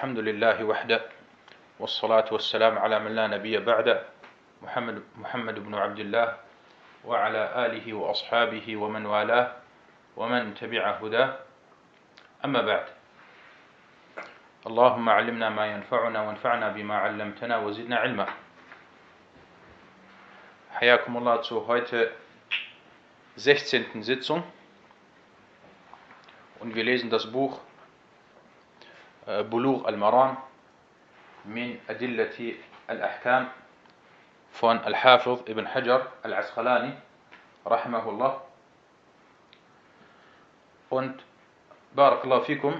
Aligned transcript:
الحمد 0.00 0.18
لله 0.18 0.64
وحده 0.64 1.00
والصلاة 1.78 2.24
والسلام 2.32 2.78
على 2.78 2.98
من 3.04 3.12
لا 3.12 3.26
نبي 3.36 3.58
بعد 3.60 4.00
محمد, 4.62 5.02
محمد 5.20 5.56
بن 5.60 5.74
عبد 5.74 5.98
الله 5.98 6.36
وعلى 7.04 7.42
آله 7.66 7.84
وأصحابه 7.92 8.76
ومن 8.76 9.06
والاه 9.06 9.52
ومن 10.16 10.54
تبع 10.54 10.90
هداه 11.04 11.36
أما 12.44 12.60
بعد 12.62 12.86
اللهم 14.66 15.08
علمنا 15.08 15.48
ما 15.52 15.66
ينفعنا 15.66 16.18
وانفعنا 16.22 16.68
بما 16.72 16.96
علمتنا 16.96 17.56
وزدنا 17.58 17.96
علما 17.96 18.26
حياكم 20.80 21.12
الله 21.16 21.36
zu 21.44 21.66
heute 21.68 22.08
16. 23.36 24.00
Sitzung 24.00 24.42
und 26.58 26.74
wir 26.74 26.84
lesen 26.84 27.10
das 27.10 27.30
Buch 27.30 27.60
بلوغ 29.27 29.89
المرام 29.89 30.37
من 31.45 31.79
أدلة 31.89 32.55
الأحكام 32.89 33.49
von 34.55 34.79
Al-Hafiz 34.79 35.43
ibn 35.47 35.65
Hajar 35.67 36.07
al-Asqalani 36.23 36.93
rahimahullah 37.65 38.41
und 40.89 41.23
Barakallahu 41.93 42.45
fikum 42.45 42.79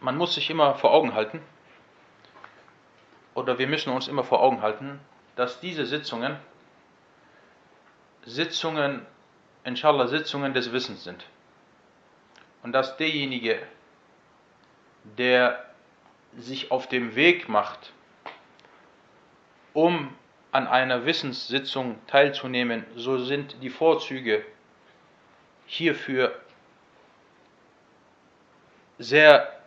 man 0.00 0.16
muss 0.16 0.34
sich 0.34 0.48
immer 0.48 0.74
vor 0.76 0.92
Augen 0.92 1.14
halten 1.14 1.42
oder 3.34 3.58
wir 3.58 3.66
müssen 3.66 3.92
uns 3.92 4.08
immer 4.08 4.24
vor 4.24 4.40
Augen 4.40 4.62
halten, 4.62 5.00
dass 5.36 5.60
diese 5.60 5.84
Sitzungen 5.84 6.38
Sitzungen, 8.24 9.04
inshallah 9.64 10.06
Sitzungen 10.06 10.54
des 10.54 10.72
Wissens 10.72 11.04
sind 11.04 11.26
und 12.63 12.71
dass 12.73 12.97
derjenige, 12.97 13.59
der 15.17 15.65
sich 16.37 16.71
auf 16.71 16.87
dem 16.87 17.15
Weg 17.15 17.49
macht, 17.49 17.93
um 19.73 20.13
an 20.51 20.67
einer 20.67 21.05
Wissenssitzung 21.05 21.99
teilzunehmen, 22.07 22.85
so 22.95 23.17
sind 23.17 23.61
die 23.61 23.69
Vorzüge 23.69 24.43
hierfür 25.65 26.39
sehr, 28.97 29.61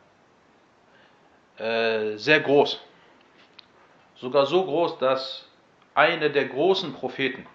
äh, 1.56 2.16
sehr 2.16 2.40
groß. 2.40 2.80
Sogar 4.16 4.46
so 4.46 4.64
groß, 4.64 4.98
dass 4.98 5.48
einer 5.94 6.28
der 6.28 6.46
großen 6.46 6.92
Propheten, 6.92 7.46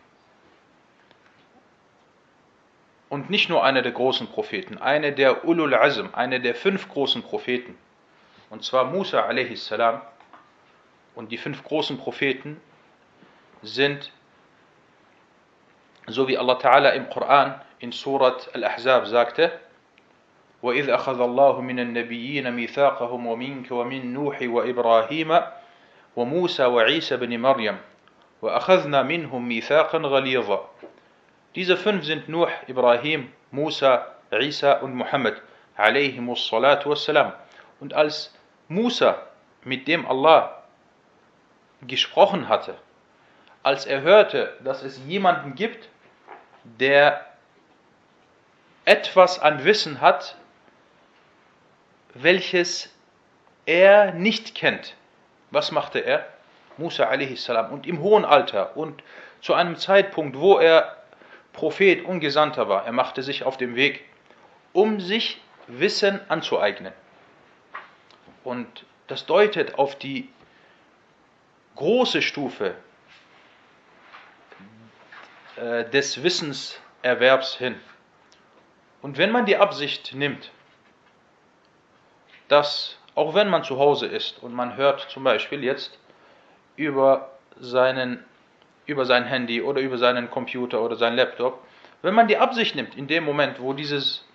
und 3.08 3.30
nicht 3.30 3.48
nur 3.48 3.64
einer 3.64 3.82
der 3.82 3.92
großen 3.92 4.28
Propheten, 4.28 4.78
einer 4.78 5.10
der 5.10 5.44
Ulul 5.44 5.74
Azm, 5.74 6.06
einer 6.12 6.38
der 6.38 6.54
fünf 6.54 6.88
großen 6.88 7.22
Propheten, 7.22 7.76
und 8.50 8.64
zwar 8.64 8.84
Musa 8.84 9.22
a.s. 9.28 9.72
Und 11.14 11.30
die 11.30 11.38
fünf 11.38 11.62
großen 11.62 11.98
Propheten 11.98 12.60
sind, 13.62 14.10
so 16.06 16.26
wie 16.26 16.38
Allah 16.38 16.54
Ta'ala 16.58 16.90
im 16.94 17.10
Koran 17.10 17.60
in 17.78 17.92
Surat 17.92 18.48
Al-Ahzab 18.54 19.06
sagte, 19.06 19.52
وإذ 20.62 20.90
أخذ 20.90 21.20
الله 21.20 21.60
من 21.60 21.80
النبيين 21.80 22.50
ميثاقهم 22.52 23.26
ومنك 23.26 23.70
ومن 23.70 24.12
نوح 24.12 24.38
وإبراهيم 24.42 25.40
وموسى 26.16 26.64
وعيسى 26.64 27.16
بن 27.16 27.40
مريم 27.40 27.78
وأخذنا 28.42 29.02
منهم 29.02 29.48
ميثاقا 29.48 29.98
غليظا 29.98 30.70
diese 31.55 31.77
fünf 31.77 32.05
sind 32.05 32.29
Nuh, 32.29 32.47
Ibrahim, 32.67 33.31
Musa, 33.51 34.07
Isa 34.31 34.73
und 34.73 34.93
Muhammad. 34.93 35.41
Und 37.79 37.93
als 37.93 38.33
Musa, 38.67 39.27
mit 39.63 39.87
dem 39.87 40.05
Allah 40.05 40.63
gesprochen 41.81 42.49
hatte, 42.49 42.75
als 43.63 43.85
er 43.85 44.01
hörte, 44.01 44.57
dass 44.63 44.83
es 44.83 44.99
jemanden 45.05 45.55
gibt, 45.55 45.89
der 46.63 47.25
etwas 48.85 49.39
an 49.39 49.63
Wissen 49.63 50.01
hat, 50.01 50.35
welches 52.13 52.93
er 53.65 54.13
nicht 54.13 54.55
kennt. 54.55 54.95
Was 55.51 55.71
machte 55.71 55.99
er? 55.99 56.25
Musa 56.77 57.05
a.s. 57.09 57.49
und 57.49 57.85
im 57.85 58.01
hohen 58.01 58.23
Alter 58.23 58.77
und 58.77 59.03
zu 59.41 59.53
einem 59.53 59.75
Zeitpunkt, 59.77 60.39
wo 60.39 60.57
er 60.57 60.96
Prophet 61.57 62.05
und 62.05 62.19
Gesandter 62.19 62.69
war, 62.69 62.85
er 62.85 62.91
machte 62.91 63.23
sich 63.23 63.43
auf 63.43 63.57
den 63.57 63.75
Weg, 63.75 64.05
um 64.73 64.99
sich 64.99 65.41
Wissen 65.65 66.21
anzueignen. 66.29 66.93
Und 68.43 68.85
das 69.07 69.25
deutet 69.25 69.77
auf 69.79 69.97
die 69.97 70.29
große 71.75 72.21
Stufe 72.21 72.75
äh, 75.55 75.83
des 75.89 76.23
Wissenserwerbs 76.23 77.55
hin. 77.55 77.75
Und 79.01 79.17
wenn 79.17 79.31
man 79.31 79.45
die 79.45 79.57
Absicht 79.57 80.13
nimmt, 80.13 80.51
dass 82.49 82.97
auch 83.15 83.33
wenn 83.33 83.49
man 83.49 83.63
zu 83.63 83.79
Hause 83.79 84.05
ist 84.05 84.43
und 84.43 84.53
man 84.53 84.77
hört 84.77 85.09
zum 85.09 85.23
Beispiel 85.23 85.63
jetzt 85.63 85.97
über, 86.75 87.31
seinen, 87.59 88.23
über 88.87 89.05
sein 89.05 89.25
Handy 89.25 89.61
oder 89.61 89.81
über 89.81 89.97
seinen 89.97 90.31
Computer 90.31 90.81
oder 90.81 90.95
seinen 90.95 91.17
Laptop, 91.17 91.63
wenn 92.01 92.13
man 92.13 92.27
die 92.27 92.37
Absicht 92.37 92.75
nimmt, 92.75 92.95
in 92.95 93.07
dem 93.07 93.23
Moment, 93.23 93.59
wo, 93.59 93.73
dieses, 93.73 94.25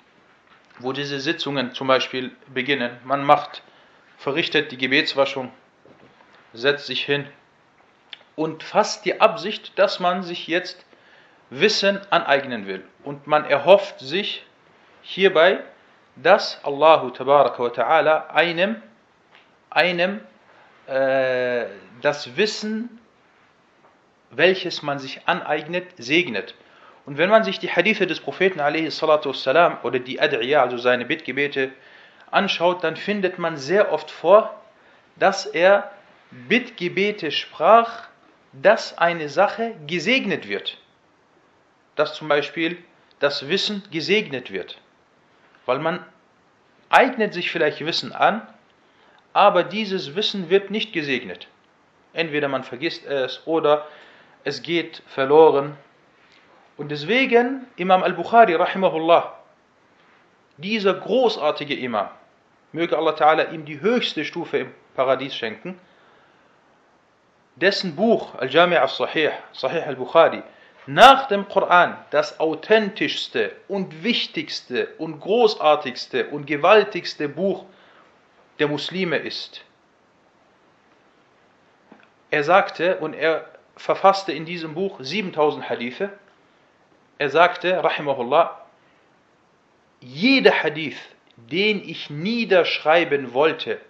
wo 0.78 0.92
diese 0.92 1.20
Sitzungen 1.20 1.72
zum 1.74 1.88
Beispiel 1.88 2.30
beginnen, 2.52 2.98
man 3.04 3.24
macht, 3.24 3.62
verrichtet 4.18 4.70
die 4.70 4.78
Gebetswaschung, 4.78 5.50
setzt 6.52 6.86
sich 6.86 7.04
hin 7.04 7.26
und 8.36 8.62
fasst 8.62 9.04
die 9.04 9.20
Absicht, 9.20 9.78
dass 9.78 10.00
man 10.00 10.22
sich 10.22 10.46
jetzt 10.46 10.84
Wissen 11.50 12.00
aneignen 12.10 12.66
will. 12.66 12.84
Und 13.04 13.26
man 13.26 13.44
erhofft 13.44 14.00
sich 14.00 14.44
hierbei, 15.02 15.60
dass 16.16 16.60
wa 16.64 16.96
Ta'ala 16.96 18.28
einem, 18.28 18.82
einem 19.70 20.20
äh, 20.86 21.66
das 22.00 22.36
Wissen, 22.36 23.00
welches 24.31 24.81
man 24.81 24.99
sich 24.99 25.21
aneignet, 25.27 25.87
segnet. 25.97 26.55
Und 27.05 27.17
wenn 27.17 27.29
man 27.29 27.43
sich 27.43 27.59
die 27.59 27.69
Hadithe 27.69 28.05
des 28.05 28.19
Propheten 28.19 28.59
والسلام, 28.59 29.77
oder 29.83 29.99
die 29.99 30.21
Ad'iya, 30.21 30.61
also 30.61 30.77
seine 30.77 31.05
Bittgebete, 31.05 31.71
anschaut, 32.31 32.83
dann 32.83 32.97
findet 32.97 33.39
man 33.39 33.57
sehr 33.57 33.91
oft 33.93 34.11
vor, 34.11 34.53
dass 35.15 35.45
er 35.45 35.91
Bittgebete 36.31 37.31
sprach, 37.31 38.07
dass 38.51 38.97
eine 38.97 39.29
Sache 39.29 39.75
gesegnet 39.87 40.47
wird. 40.47 40.77
Dass 41.95 42.13
zum 42.13 42.27
Beispiel 42.27 42.77
das 43.19 43.47
Wissen 43.47 43.83
gesegnet 43.91 44.51
wird. 44.51 44.77
Weil 45.65 45.79
man 45.79 46.05
eignet 46.89 47.33
sich 47.33 47.51
vielleicht 47.51 47.85
Wissen 47.85 48.11
an, 48.11 48.45
aber 49.33 49.63
dieses 49.63 50.15
Wissen 50.15 50.49
wird 50.49 50.71
nicht 50.71 50.93
gesegnet. 50.93 51.47
Entweder 52.13 52.47
man 52.47 52.63
vergisst 52.63 53.05
es 53.05 53.45
oder 53.45 53.87
es 54.44 54.62
geht 54.62 55.02
verloren. 55.06 55.76
Und 56.76 56.90
deswegen 56.90 57.66
Imam 57.76 58.02
al-Bukhari 58.02 58.54
rahimahullah, 58.54 59.36
dieser 60.56 60.94
großartige 60.94 61.74
Imam, 61.74 62.08
möge 62.72 62.96
Allah 62.96 63.12
Ta'ala 63.12 63.50
ihm 63.52 63.64
die 63.64 63.80
höchste 63.80 64.24
Stufe 64.24 64.58
im 64.58 64.74
Paradies 64.94 65.34
schenken, 65.34 65.78
dessen 67.56 67.94
Buch 67.94 68.34
Al-Jami' 68.36 68.76
al-Sahih, 68.76 69.30
Sahih 69.52 69.82
al-Bukhari, 69.86 70.42
nach 70.86 71.28
dem 71.28 71.48
Koran 71.48 71.96
das 72.10 72.40
authentischste 72.40 73.52
und 73.68 74.02
wichtigste 74.02 74.88
und 74.98 75.20
großartigste 75.20 76.28
und 76.28 76.46
gewaltigste 76.46 77.28
Buch 77.28 77.66
der 78.58 78.68
Muslime 78.68 79.18
ist. 79.18 79.64
Er 82.30 82.42
sagte 82.42 82.96
und 82.96 83.14
er 83.14 83.51
verfasste 83.76 84.32
in 84.32 84.44
diesem 84.44 84.74
Buch 84.74 84.98
7000 85.00 85.68
Hadithe. 85.68 86.10
Er 87.18 87.30
sagte, 87.30 87.82
Rahimahullah, 87.82 88.60
jeder 90.00 90.62
Hadith, 90.62 90.98
den 91.36 91.86
ich 91.88 92.10
niederschreiben 92.10 93.32
wollte, 93.32 93.80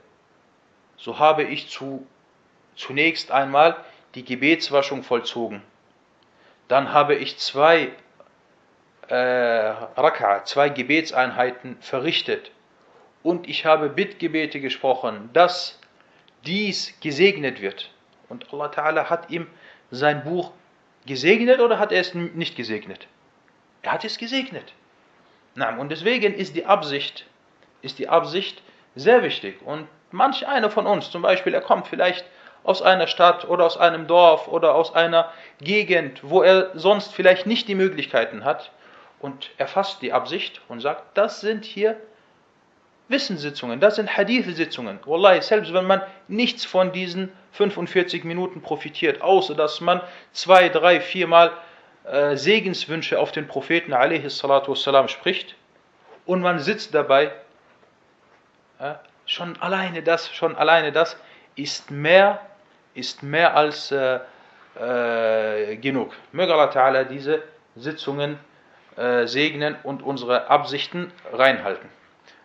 so 0.97 1.19
habe 1.19 1.45
ich 1.45 1.69
zu, 1.69 2.07
zunächst 2.77 3.31
einmal 3.31 3.77
die 4.15 4.25
Gebetswaschung 4.25 5.03
vollzogen 5.03 5.63
dann 6.73 6.95
habe 6.95 7.15
ich 7.15 7.37
zwei 7.37 7.93
äh, 9.09 9.15
Raka, 9.15 10.45
zwei 10.47 10.71
Gebetseinheiten 10.71 11.77
verrichtet 11.83 12.51
und 13.23 13.47
ich 13.47 13.67
habe 13.67 13.91
Bittgebete 13.91 14.59
gesprochen, 14.59 15.29
dass 15.35 15.79
dies 16.47 16.99
gesegnet 17.01 17.61
wird. 17.61 17.91
Und 18.31 18.55
Allah 18.55 18.71
Ta'ala 18.71 19.11
hat 19.11 19.31
ihm 19.31 19.49
sein 19.93 20.25
Buch 20.25 20.51
gesegnet 21.07 21.61
oder 21.61 21.79
hat 21.79 21.93
er 21.93 22.01
es 22.01 22.15
nicht 22.15 22.57
gesegnet? 22.57 23.07
Er 23.83 23.93
hat 23.93 24.05
es 24.05 24.19
gesegnet. 24.19 24.73
Und 25.79 25.91
deswegen 25.91 26.35
ist 26.35 26.57
die 26.57 26.67
Absicht 26.67 27.27
ist 27.83 27.99
die 27.99 28.09
Absicht 28.09 28.63
sehr 28.95 29.23
wichtig. 29.23 29.61
Und 29.63 29.89
manch 30.11 30.47
einer 30.47 30.71
von 30.71 30.87
uns, 30.87 31.11
zum 31.11 31.23
Beispiel, 31.23 31.53
er 31.53 31.61
kommt 31.61 31.89
vielleicht 31.89 32.25
aus 32.65 32.81
einer 32.81 33.09
Stadt 33.09 33.49
oder 33.49 33.67
aus 33.67 33.77
einem 33.77 34.07
Dorf 34.07 34.49
oder 34.49 34.75
aus 34.75 34.95
einer 34.95 35.31
Gegend, 35.61 36.21
wo 36.23 36.43
er 36.43 36.71
sonst 36.75 37.13
vielleicht 37.13 37.47
nicht 37.47 37.69
die 37.69 37.75
Möglichkeiten 37.75 38.45
hat, 38.45 38.71
und 39.19 39.51
er 39.57 39.69
fasst 39.69 40.03
die 40.03 40.13
Absicht 40.13 40.61
und 40.69 40.81
sagt, 40.81 41.17
das 41.17 41.41
sind 41.41 41.65
hier 41.65 41.97
Wissenssitzungen, 43.12 43.80
das 43.80 43.96
sind 43.96 44.18
Hadith-Sitzungen. 44.18 45.00
Wallahi, 45.06 45.42
selbst 45.42 45.74
wenn 45.74 45.86
man 45.86 46.02
nichts 46.28 46.66
von 46.66 46.92
diesen 46.92 47.32
45 47.54 48.24
Minuten 48.26 48.62
profitiert, 48.62 49.22
außer 49.22 49.56
dass 49.56 49.80
man 49.80 50.02
zwei, 50.34 50.68
drei, 50.70 51.00
viermal 51.00 51.54
äh, 52.04 52.36
Segenswünsche 52.36 53.20
auf 53.20 53.32
den 53.32 53.48
Propheten 53.48 53.94
والسلام, 53.94 55.08
spricht 55.08 55.56
und 56.26 56.42
man 56.42 56.60
sitzt 56.60 56.94
dabei, 56.94 57.32
äh, 58.80 58.94
schon 59.26 59.60
alleine 59.62 60.04
das, 60.04 60.30
schon 60.34 60.56
alleine 60.56 60.92
das 60.92 61.18
ist 61.56 61.90
mehr, 61.90 62.42
ist 62.94 63.24
mehr 63.24 63.56
als 63.56 63.92
äh, 63.92 64.20
äh 64.80 65.78
genug. 65.78 66.14
Möge 66.32 66.54
Allah 66.54 66.70
Ta'ala 66.72 67.04
diese 67.04 67.42
Sitzungen 67.76 68.38
äh, 68.96 69.26
segnen 69.28 69.76
und 69.84 70.04
unsere 70.04 70.50
Absichten 70.50 71.12
reinhalten. 71.32 71.90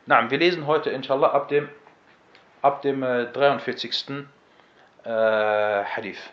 Na, 0.08 0.32
wir 0.32 0.38
lesen 0.38 0.66
heute 0.68 0.90
inshallah 0.90 1.34
ab 1.34 1.50
dem, 1.50 1.68
ab 2.62 2.82
dem 2.82 3.04
äh, 3.04 3.26
43. 3.26 4.26
Äh, 5.04 5.84
Hadith. 5.84 6.24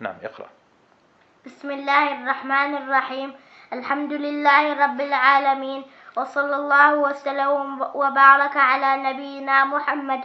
Na, 0.00 0.16
اقرأ. 0.22 0.48
بسم 1.46 1.70
الله 1.70 2.22
الرحمن 2.22 2.76
الرحيم 2.76 3.34
الحمد 3.72 4.12
لله 4.12 4.84
رب 4.84 5.00
العالمين 5.00 5.84
وصلى 6.16 6.56
الله 6.56 6.94
وسلم 6.94 7.82
وبارك 7.94 8.56
على 8.56 8.90
نبينا 9.02 9.64
محمد 9.64 10.20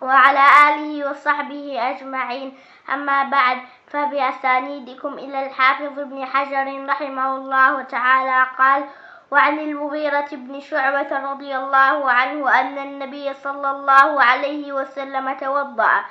وعلى 0.00 0.44
آله 0.68 1.10
وصحبه 1.10 1.90
أجمعين 1.90 2.58
أما 2.92 3.22
بعد 3.22 3.58
فبأسانيدكم 3.86 5.12
إلى 5.18 5.46
الحافظ 5.46 5.98
ابن 5.98 6.26
حجر 6.26 6.86
رحمه 6.88 7.36
الله 7.36 7.82
تعالى 7.82 8.46
قال 8.58 8.84
وعن 9.32 9.58
المغيرة 9.58 10.28
بن 10.32 10.60
شعبة 10.60 11.32
رضي 11.32 11.56
الله 11.56 12.10
عنه 12.10 12.60
أن 12.60 12.78
النبي 12.78 13.34
صلى 13.34 13.70
الله 13.70 14.22
عليه 14.22 14.72
وسلم 14.72 15.36
توضأ 15.36 16.04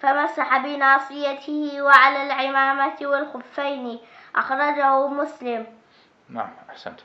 فمسح 0.00 0.58
بناصيته 0.58 1.82
وعلى 1.82 2.22
العمامة 2.22 2.96
والخفين. 3.02 3.98
أخرجه 4.36 5.06
مسلم. 5.06 5.66
نعم 6.28 6.50
أحسنت. 6.70 7.00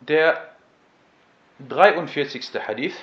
Der 0.00 0.54
43. 1.58 2.60
Hadith. 2.68 2.94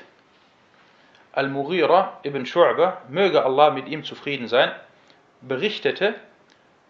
Al-Mughira 1.34 2.20
ibn 2.24 2.46
Shu'ba, 2.46 2.98
möge 3.10 3.44
Allah 3.44 3.72
mit 3.72 3.88
ihm 3.88 4.04
zufrieden 4.04 4.48
sein, 4.48 4.72
berichtete, 5.42 6.16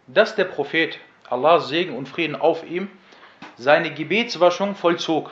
dass 0.08 0.36
der 0.36 0.46
Prophet, 0.46 1.00
Allahs 1.32 1.70
Segen 1.70 1.96
und 1.96 2.10
Frieden 2.10 2.36
auf 2.36 2.64
ihm, 2.64 2.90
seine 3.58 3.94
Gebetswaschung 3.94 4.76
vollzog. 4.76 5.32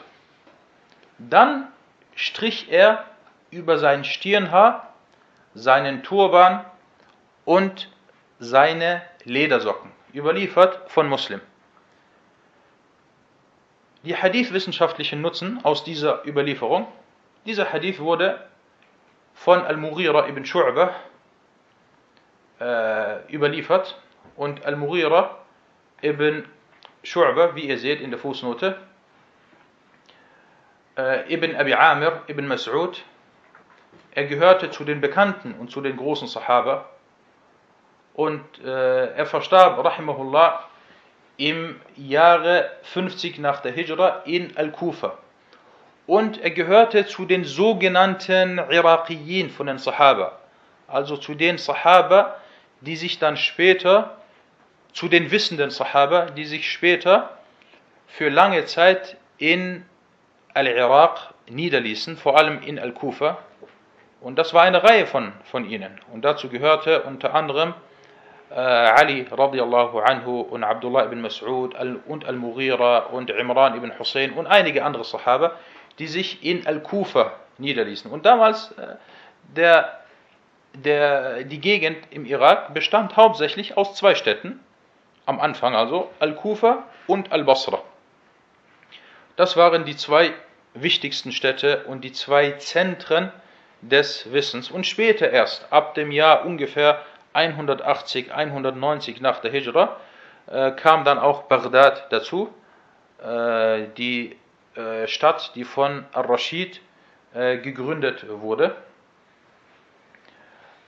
Dann 1.18 1.68
strich 2.16 2.72
er 2.72 3.06
über 3.52 3.78
sein 3.78 4.04
Stirnhaar, 4.04 4.94
seinen 5.54 6.04
Turban 6.04 6.64
und 7.46 7.90
seine 8.40 9.02
Ledersocken. 9.24 9.92
Überliefert 10.14 10.90
von 10.90 11.08
Muslim. 11.08 11.42
Die 14.04 14.16
Hadith-wissenschaftlichen 14.16 15.22
Nutzen 15.22 15.60
aus 15.64 15.84
dieser 15.84 16.26
Überlieferung. 16.26 16.88
Dieser 17.46 17.74
Hadith 17.74 18.00
wurde 18.00 18.48
von 19.34 19.62
Al-Mughira 19.62 20.28
ibn 20.30 20.46
Shu'bah 20.46 20.92
äh, 22.60 23.34
überliefert 23.34 24.00
und 24.36 24.66
Al-Mughira 24.66 25.38
ibn 26.02 26.46
Shu'bah, 27.04 27.56
wie 27.56 27.68
ihr 27.68 27.78
seht 27.78 28.02
in 28.02 28.12
der 28.12 28.20
Fußnote, 28.20 28.78
äh, 30.98 31.34
ibn 31.34 31.56
Abi 31.56 31.74
Amir 31.74 32.24
ibn 32.28 32.52
Mas'ud, 32.52 32.98
er 34.12 34.26
gehörte 34.26 34.72
zu 34.72 34.84
den 34.84 35.02
Bekannten 35.02 35.54
und 35.54 35.72
zu 35.72 35.82
den 35.82 35.98
großen 35.98 36.28
Sahaba. 36.28 36.90
Und 38.14 38.44
äh, 38.66 39.14
er 39.14 39.26
verstarb, 39.26 39.84
rahimahullah, 39.84 40.66
im 41.38 41.80
Jahre 41.96 42.70
50 42.84 43.40
nach 43.40 43.62
der 43.62 43.72
Hijra 43.72 44.24
in 44.26 44.58
Al-Kufa. 44.58 45.18
Und 46.06 46.42
er 46.42 46.52
gehörte 46.52 47.06
zu 47.06 47.26
den 47.26 47.46
sogenannten 47.46 48.58
Iraqiyin 48.58 49.50
von 49.50 49.68
den 49.68 49.78
Sahaba, 49.78 50.38
also 50.88 51.16
zu 51.16 51.36
den 51.36 51.58
Sahaba, 51.58 52.36
die 52.82 52.98
sich 52.98 53.20
dann 53.20 53.38
später, 53.38 54.19
zu 54.94 55.08
den 55.08 55.32
wissenden 55.32 55.70
Sahaba, 55.70 56.26
die 56.28 56.46
sich 56.46 56.72
später 56.72 57.38
für 58.08 58.30
lange 58.30 58.66
Zeit 58.66 59.18
in 59.38 59.86
Al-Iraq 60.54 61.34
niederließen, 61.48 62.18
vor 62.18 62.38
allem 62.38 62.62
in 62.62 62.80
Al-Kufa. 62.80 63.38
Und 64.22 64.38
das 64.38 64.54
war 64.54 64.64
eine 64.64 64.84
Reihe 64.84 65.06
von, 65.06 65.32
von 65.46 65.70
ihnen. 65.70 66.00
Und 66.12 66.26
dazu 66.26 66.50
gehörte 66.50 67.04
unter 67.04 67.34
anderem 67.34 67.74
äh, 68.50 68.56
Ali 68.56 69.26
radiallahu 69.30 70.00
anhu 70.00 70.42
und 70.42 70.64
Abdullah 70.64 71.06
ibn 71.06 71.26
Mas'ud 71.26 71.76
und 72.08 72.26
Al-Mughira 72.26 73.00
und 73.00 73.30
Imran 73.30 73.76
ibn 73.78 73.98
Hussein 73.98 74.34
und 74.34 74.48
einige 74.48 74.84
andere 74.84 75.04
Sahaba, 75.04 75.54
die 76.00 76.08
sich 76.08 76.44
in 76.44 76.66
Al-Kufa 76.68 77.34
niederließen. 77.58 78.12
Und 78.12 78.26
damals, 78.26 78.72
äh, 78.72 78.96
der, 79.56 80.00
der, 80.74 81.44
die 81.44 81.60
Gegend 81.60 81.98
im 82.12 82.26
Irak 82.26 82.74
bestand 82.74 83.16
hauptsächlich 83.16 83.78
aus 83.78 83.96
zwei 83.96 84.16
Städten, 84.16 84.60
am 85.30 85.40
Anfang 85.40 85.76
also, 85.76 86.10
Al-Kufa 86.18 86.86
und 87.06 87.32
Al-Basra. 87.32 87.84
Das 89.36 89.56
waren 89.56 89.86
die 89.86 89.96
zwei 89.96 90.34
wichtigsten 90.74 91.32
Städte 91.32 91.86
und 91.86 92.04
die 92.04 92.12
zwei 92.12 92.54
Zentren 92.54 93.32
des 93.82 94.34
Wissens. 94.34 94.72
Und 94.72 94.88
später 94.88 95.30
erst, 95.30 95.72
ab 95.72 95.94
dem 95.94 96.12
Jahr 96.12 96.46
ungefähr 96.46 97.04
180, 97.34 98.34
190 98.34 99.22
nach 99.22 99.40
der 99.40 99.52
Hijra, 99.52 99.98
äh, 100.48 100.72
kam 100.72 101.06
dann 101.06 101.20
auch 101.20 101.44
Bagdad 101.44 102.12
dazu, 102.12 102.52
äh, 103.24 103.84
die 103.98 104.36
äh, 104.76 105.08
Stadt, 105.08 105.52
die 105.54 105.64
von 105.64 106.06
Al-Rashid 106.12 106.82
äh, 107.36 107.58
gegründet 107.60 108.26
wurde. 108.28 108.76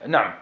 Na. 0.04 0.34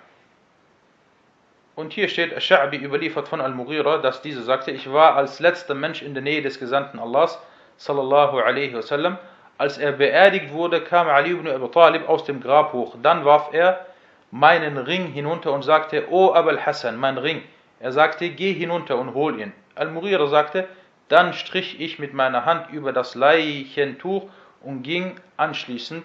Und 1.75 1.93
hier 1.93 2.09
steht, 2.09 2.37
Sha'bi 2.37 2.79
überliefert 2.81 3.29
von 3.29 3.41
Al-Mughira, 3.41 3.99
dass 3.99 4.23
diese 4.23 4.43
sagte, 4.43 4.71
ich 4.71 4.93
war 4.93 5.17
als 5.17 5.41
letzter 5.41 5.75
Mensch 5.75 6.03
in 6.03 6.15
der 6.15 6.23
Nähe 6.23 6.43
des 6.43 6.59
Gesandten 6.59 6.99
Allahs, 6.99 7.39
sallallahu 7.77 8.39
alaihi 8.39 8.75
wasallam. 8.75 9.19
Als 9.57 9.79
er 9.79 9.93
beerdigt 9.93 10.53
wurde, 10.53 10.81
kam 10.81 11.09
Ali 11.09 11.31
ibn 11.33 11.47
Abi 11.47 11.69
Talib 11.71 12.09
aus 12.09 12.25
dem 12.25 12.41
Grab 12.41 12.73
hoch. 12.73 12.97
Dann 13.03 13.25
warf 13.25 13.51
er 13.53 13.87
meinen 14.31 14.79
Ring 14.79 15.07
hinunter 15.07 15.53
und 15.53 15.63
sagte, 15.63 16.11
O 16.11 16.33
Abul 16.33 16.59
Hassan, 16.61 16.97
mein 16.97 17.19
Ring. 17.19 17.43
Er 17.79 17.93
sagte, 17.93 18.29
geh 18.31 18.53
hinunter 18.53 18.97
und 18.97 19.15
hol 19.15 19.39
ihn. 19.41 19.53
Al-Mughira 19.75 20.27
sagte, 20.27 20.69
dann 21.09 21.33
strich 21.33 21.81
ich 21.81 21.99
mit 21.99 22.15
meiner 22.15 22.45
Hand 22.45 22.71
über 22.71 22.93
das 22.93 23.15
Leichentuch 23.15 24.29
und 24.63 24.83
ging 24.83 25.17
anschließend 25.37 26.05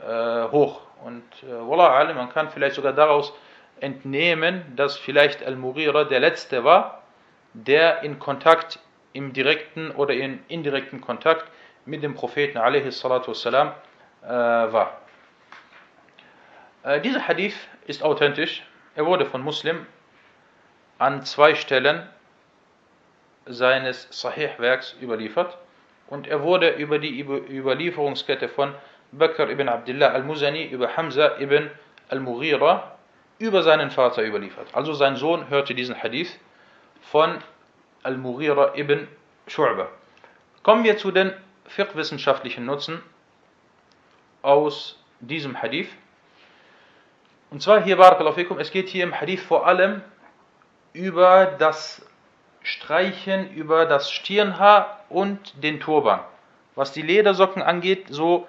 äh, 0.00 0.50
hoch. 0.50 0.80
Und 1.04 1.22
äh, 1.42 1.68
Wallah 1.68 2.12
man 2.14 2.30
kann 2.30 2.48
vielleicht 2.50 2.76
sogar 2.76 2.92
daraus 2.92 3.32
entnehmen, 3.81 4.63
dass 4.75 4.97
vielleicht 4.97 5.43
Al-Mughira 5.43 6.03
der 6.03 6.19
Letzte 6.19 6.63
war, 6.63 7.03
der 7.53 8.03
in 8.03 8.19
Kontakt, 8.19 8.79
im 9.13 9.33
direkten 9.33 9.91
oder 9.91 10.13
in 10.13 10.39
indirekten 10.47 11.01
Kontakt 11.01 11.45
mit 11.85 12.03
dem 12.03 12.13
Propheten 12.13 12.57
والسلام, 12.57 13.73
äh, 14.23 14.27
war. 14.27 15.01
Äh, 16.83 17.01
dieser 17.01 17.27
Hadith 17.27 17.55
ist 17.85 18.03
authentisch. 18.03 18.63
Er 18.95 19.05
wurde 19.05 19.25
von 19.25 19.41
Muslim 19.41 19.85
an 20.97 21.23
zwei 21.23 21.55
Stellen 21.55 22.07
seines 23.45 24.07
Sahih-Werks 24.09 24.95
überliefert 25.01 25.57
und 26.07 26.27
er 26.27 26.41
wurde 26.43 26.69
über 26.69 26.99
die 26.99 27.19
Überlieferungskette 27.19 28.49
von 28.49 28.73
Bakr 29.11 29.49
ibn 29.49 29.69
Abdullah 29.69 30.09
al-Muzani 30.09 30.65
über 30.65 30.97
Hamza 30.97 31.37
ibn 31.39 31.69
al-Mughira 32.09 32.97
über 33.42 33.64
seinen 33.64 33.90
Vater 33.90 34.24
überliefert. 34.24 34.68
Also 34.72 34.92
sein 34.92 35.16
Sohn 35.16 35.50
hörte 35.50 35.74
diesen 35.74 36.00
Hadith 36.00 36.38
von 37.10 37.38
al-Mughira 38.04 38.76
ibn 38.76 39.08
Shu'ba. 39.48 39.88
Kommen 40.62 40.84
wir 40.84 40.96
zu 40.96 41.10
den 41.10 41.32
fiqh-wissenschaftlichen 41.66 42.64
Nutzen 42.64 43.02
aus 44.42 44.96
diesem 45.18 45.60
Hadith. 45.60 45.88
Und 47.50 47.60
zwar 47.60 47.82
hier, 47.82 47.96
Barakallahu 47.96 48.58
es 48.60 48.70
geht 48.70 48.88
hier 48.88 49.02
im 49.02 49.20
Hadith 49.20 49.42
vor 49.42 49.66
allem 49.66 50.02
über 50.92 51.46
das 51.46 52.06
Streichen 52.62 53.52
über 53.52 53.86
das 53.86 54.12
Stirnhaar 54.12 55.00
und 55.08 55.64
den 55.64 55.80
Turban. 55.80 56.20
Was 56.76 56.92
die 56.92 57.02
Ledersocken 57.02 57.60
angeht, 57.60 58.06
so 58.08 58.46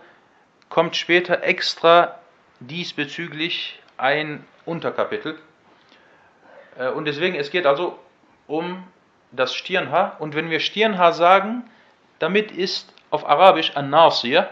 kommt 0.69 0.95
später 0.95 1.41
extra 1.41 2.19
diesbezüglich 2.59 3.79
ein 3.97 4.45
Unterkapitel. 4.65 5.37
Äh, 6.77 6.89
und 6.89 7.05
deswegen, 7.05 7.35
es 7.35 7.51
geht 7.51 7.65
also 7.65 7.99
um 8.47 8.83
das 9.31 9.55
Stirnhaar. 9.55 10.17
Und 10.19 10.35
wenn 10.35 10.49
wir 10.49 10.59
Stirnhaar 10.59 11.13
sagen, 11.13 11.63
damit 12.19 12.51
ist 12.51 12.93
auf 13.09 13.27
Arabisch 13.27 13.75
an-Nasir, 13.75 14.49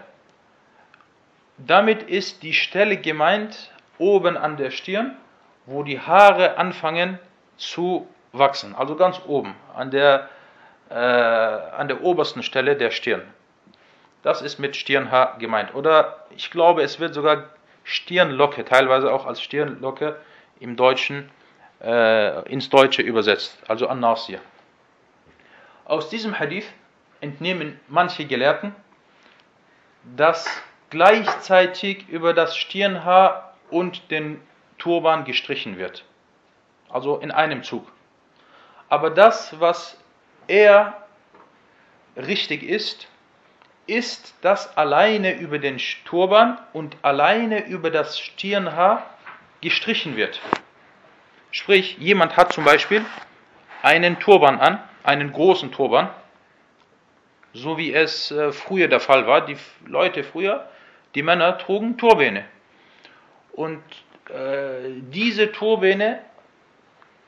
damit 1.57 2.03
ist 2.03 2.43
die 2.43 2.53
Stelle 2.53 2.97
gemeint 2.97 3.71
oben 3.97 4.37
an 4.37 4.57
der 4.57 4.71
Stirn, 4.71 5.15
wo 5.65 5.83
die 5.83 5.99
Haare 5.99 6.57
anfangen 6.57 7.19
zu 7.57 8.07
wachsen. 8.31 8.73
Also 8.75 8.95
ganz 8.95 9.21
oben, 9.27 9.55
an 9.75 9.91
der, 9.91 10.29
äh, 10.89 10.95
an 10.95 11.87
der 11.87 12.03
obersten 12.03 12.41
Stelle 12.41 12.75
der 12.75 12.91
Stirn. 12.91 13.21
Das 14.23 14.41
ist 14.41 14.59
mit 14.59 14.75
Stirnhaar 14.75 15.37
gemeint. 15.37 15.73
Oder 15.75 16.25
ich 16.35 16.51
glaube, 16.51 16.81
es 16.83 16.99
wird 16.99 17.13
sogar 17.13 17.49
Stirnlocke, 17.91 18.63
teilweise 18.63 19.11
auch 19.11 19.25
als 19.25 19.41
Stirnlocke 19.41 20.15
im 20.61 20.77
Deutschen, 20.77 21.29
äh, 21.81 22.49
ins 22.49 22.69
Deutsche 22.69 23.01
übersetzt, 23.01 23.57
also 23.67 23.87
an-Nasir. 23.87 24.39
Aus 25.83 26.09
diesem 26.09 26.39
Hadith 26.39 26.65
entnehmen 27.19 27.79
manche 27.89 28.25
Gelehrten, 28.25 28.73
dass 30.15 30.47
gleichzeitig 30.89 32.07
über 32.07 32.33
das 32.33 32.55
Stirnhaar 32.55 33.55
und 33.69 34.09
den 34.09 34.41
Turban 34.77 35.25
gestrichen 35.25 35.77
wird. 35.77 36.05
Also 36.87 37.17
in 37.17 37.31
einem 37.31 37.61
Zug. 37.61 37.91
Aber 38.87 39.09
das, 39.09 39.59
was 39.59 39.97
eher 40.47 40.97
richtig 42.15 42.63
ist, 42.63 43.07
ist, 43.87 44.35
dass 44.41 44.77
alleine 44.77 45.33
über 45.39 45.59
den 45.59 45.77
Turban 46.05 46.57
und 46.73 46.97
alleine 47.01 47.65
über 47.65 47.89
das 47.89 48.19
Stirnhaar 48.19 49.05
gestrichen 49.61 50.15
wird. 50.15 50.39
Sprich, 51.51 51.97
jemand 51.97 52.37
hat 52.37 52.53
zum 52.53 52.63
Beispiel 52.63 53.03
einen 53.81 54.19
Turban 54.19 54.59
an, 54.59 54.79
einen 55.03 55.31
großen 55.31 55.71
Turban, 55.71 56.09
so 57.53 57.77
wie 57.77 57.93
es 57.93 58.31
äh, 58.31 58.51
früher 58.51 58.87
der 58.87 58.99
Fall 58.99 59.27
war. 59.27 59.45
Die 59.45 59.57
Leute 59.85 60.23
früher, 60.23 60.69
die 61.15 61.23
Männer 61.23 61.57
trugen 61.57 61.97
Turbäne. 61.97 62.45
Und 63.51 63.83
äh, 64.29 64.89
diese 65.11 65.51
Turbäne, 65.51 66.19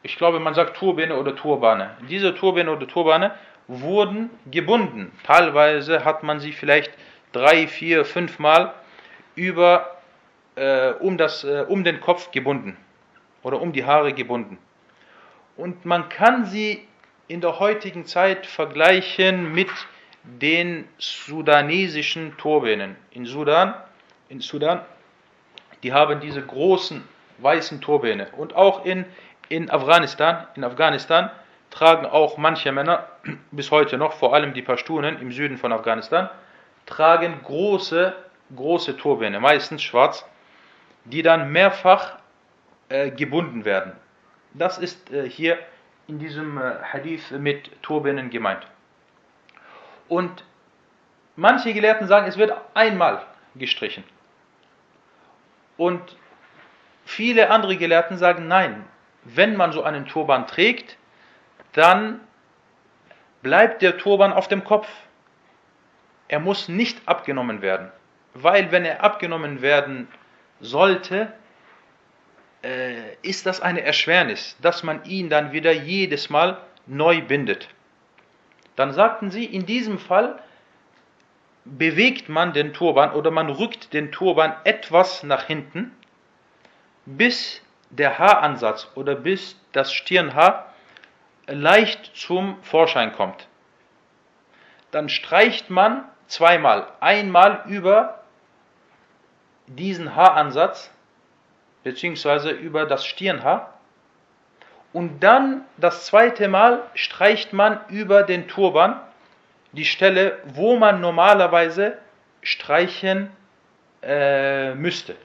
ich 0.04 0.18
glaube, 0.18 0.40
man 0.40 0.54
sagt 0.54 0.78
Turbäne 0.78 1.18
oder 1.18 1.36
Turbane, 1.36 1.98
diese 2.10 2.34
Turbäne 2.36 2.72
oder 2.72 2.88
Turbane 2.88 3.32
wurden 3.68 4.30
gebunden. 4.50 5.12
Teilweise 5.24 6.06
hat 6.06 6.24
man 6.24 6.40
sie 6.40 6.52
vielleicht 6.52 6.92
drei, 7.32 7.68
vier, 7.68 8.06
fünf 8.06 8.40
Mal 8.40 8.74
über, 9.36 9.98
äh, 10.56 10.92
um, 10.92 11.18
das, 11.18 11.44
äh, 11.44 11.66
um 11.68 11.84
den 11.84 12.02
Kopf 12.02 12.32
gebunden 12.32 12.78
oder 13.42 13.62
um 13.62 13.74
die 13.74 13.86
Haare 13.86 14.14
gebunden. 14.14 14.58
Und 15.58 15.86
man 15.86 16.10
kann 16.10 16.46
sie 16.46 16.88
in 17.28 17.42
der 17.42 17.60
heutigen 17.60 18.06
Zeit 18.06 18.46
vergleichen 18.46 19.54
mit 19.54 19.70
den 20.24 20.88
sudanesischen 20.98 22.38
Turbänen. 22.38 22.96
In 23.12 23.26
Sudan, 23.26 23.74
in 24.30 24.40
Sudan, 24.40 24.82
die 25.84 25.94
haben 25.94 26.22
diese 26.22 26.42
großen 26.42 27.04
weißen 27.40 27.82
Turbäne. 27.82 28.28
Und 28.38 28.56
auch 28.56 28.86
in, 28.86 29.06
in 29.50 29.70
Afghanistan, 29.70 30.48
in 30.56 30.64
Afghanistan 30.64 31.30
tragen 31.74 32.06
auch 32.06 32.38
manche 32.38 32.72
Männer 32.72 33.08
bis 33.52 33.72
heute 33.72 33.98
noch, 33.98 34.14
vor 34.14 34.34
allem 34.34 34.54
die 34.54 34.62
Pashtunen 34.62 35.20
im 35.20 35.32
Süden 35.32 35.58
von 35.58 35.74
Afghanistan, 35.74 36.30
tragen 36.86 37.42
große, 37.44 38.16
große 38.56 38.96
Turbäne, 38.96 39.40
meistens 39.40 39.82
schwarz, 39.82 40.26
die 41.06 41.24
dann 41.24 41.52
mehrfach 41.52 42.20
äh, 42.90 43.10
gebunden 43.10 43.66
werden. 43.66 43.94
Das 44.54 44.78
ist 44.78 45.12
äh, 45.12 45.28
hier 45.28 45.58
in 46.08 46.20
diesem 46.20 46.60
äh, 46.60 46.76
Hadith 46.84 47.32
mit 47.32 47.82
Turbanen 47.82 48.30
gemeint. 48.30 48.68
Und 50.08 50.46
manche 51.36 51.74
Gelehrten 51.74 52.08
sagen, 52.08 52.28
es 52.28 52.38
wird 52.38 52.54
einmal 52.76 53.26
gestrichen. 53.56 54.04
Und 55.78 56.18
viele 57.04 57.50
andere 57.50 57.78
Gelehrten 57.78 58.18
sagen, 58.18 58.48
nein, 58.48 58.86
wenn 59.24 59.56
man 59.56 59.72
so 59.72 59.82
einen 59.82 60.06
Turban 60.06 60.46
trägt, 60.46 60.98
dann 61.74 62.22
bleibt 63.42 63.82
der 63.82 63.98
Turban 63.98 64.34
auf 64.34 64.48
dem 64.48 64.64
Kopf. 64.64 64.88
Er 66.28 66.40
muss 66.40 66.70
nicht 66.70 67.08
abgenommen 67.08 67.62
werden. 67.62 67.92
Weil 68.34 68.72
wenn 68.72 68.86
er 68.86 69.04
abgenommen 69.04 69.62
werden 69.62 70.08
sollte, 70.60 71.32
äh, 72.64 73.16
ist 73.22 73.46
das 73.46 73.62
eine 73.62 73.82
Erschwernis, 73.82 74.58
dass 74.62 74.84
man 74.84 75.04
ihn 75.04 75.30
dann 75.30 75.52
wieder 75.52 75.72
jedes 75.72 76.30
Mal 76.30 76.58
neu 76.88 77.22
bindet. 77.22 77.68
Dann 78.76 78.94
sagten 78.94 79.30
sie, 79.30 79.46
in 79.46 79.66
diesem 79.66 80.00
Fall 80.00 80.42
bewegt 81.66 82.30
man 82.30 82.54
den 82.54 82.74
Turban 82.74 83.12
oder 83.12 83.32
man 83.32 83.50
rückt 83.50 83.94
den 83.94 84.12
Turban 84.12 84.56
etwas 84.64 85.24
nach 85.24 85.44
hinten, 85.44 85.92
bis 87.06 87.62
der 87.90 88.18
Haaransatz 88.18 88.90
oder 88.96 89.16
bis 89.16 89.60
das 89.72 89.94
Stirnhaar 89.94 90.73
leicht 91.48 92.16
zum 92.16 92.62
Vorschein 92.64 93.14
kommt. 93.14 93.48
Dann 94.92 95.10
streicht 95.10 95.70
man 95.70 96.06
zweimal, 96.28 96.88
einmal 97.00 97.64
über 97.68 98.24
diesen 99.68 100.16
Haaransatz 100.16 100.92
beziehungsweise 101.84 102.52
über 102.52 102.86
das 102.86 103.06
Stirnhaar. 103.06 103.74
Und 104.94 105.22
dann 105.22 105.66
das 105.78 106.06
zweite 106.06 106.48
Mal 106.48 106.84
streicht 106.94 107.52
man 107.52 107.80
über 107.90 108.24
den 108.24 108.48
Turban 108.48 109.00
die 109.72 109.86
Stelle, 109.86 110.40
wo 110.46 110.78
man 110.78 111.02
normalerweise 111.02 111.98
streichen 112.42 113.32
äh, 114.04 114.76
müsste. 114.76 115.16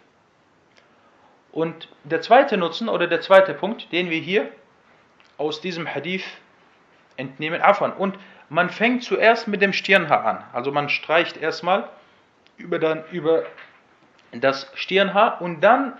Und 1.52 1.88
der 2.04 2.22
zweite 2.22 2.56
Nutzen 2.56 2.88
oder 2.88 3.06
der 3.06 3.20
zweite 3.20 3.52
Punkt, 3.52 3.92
den 3.92 4.10
wir 4.10 4.20
hier 4.20 4.48
aus 5.38 5.60
diesem 5.60 5.92
Hadith 5.92 6.24
entnehmen, 7.16 7.62
Afan. 7.62 7.92
Und 7.92 8.18
man 8.48 8.70
fängt 8.70 9.02
zuerst 9.02 9.48
mit 9.48 9.62
dem 9.62 9.72
Stirnhaar 9.72 10.24
an. 10.24 10.44
Also 10.52 10.72
man 10.72 10.88
streicht 10.88 11.36
erstmal 11.36 11.88
über, 12.56 12.78
dann, 12.78 13.04
über 13.10 13.44
das 14.32 14.70
Stirnhaar 14.74 15.40
und 15.40 15.60
dann 15.60 15.98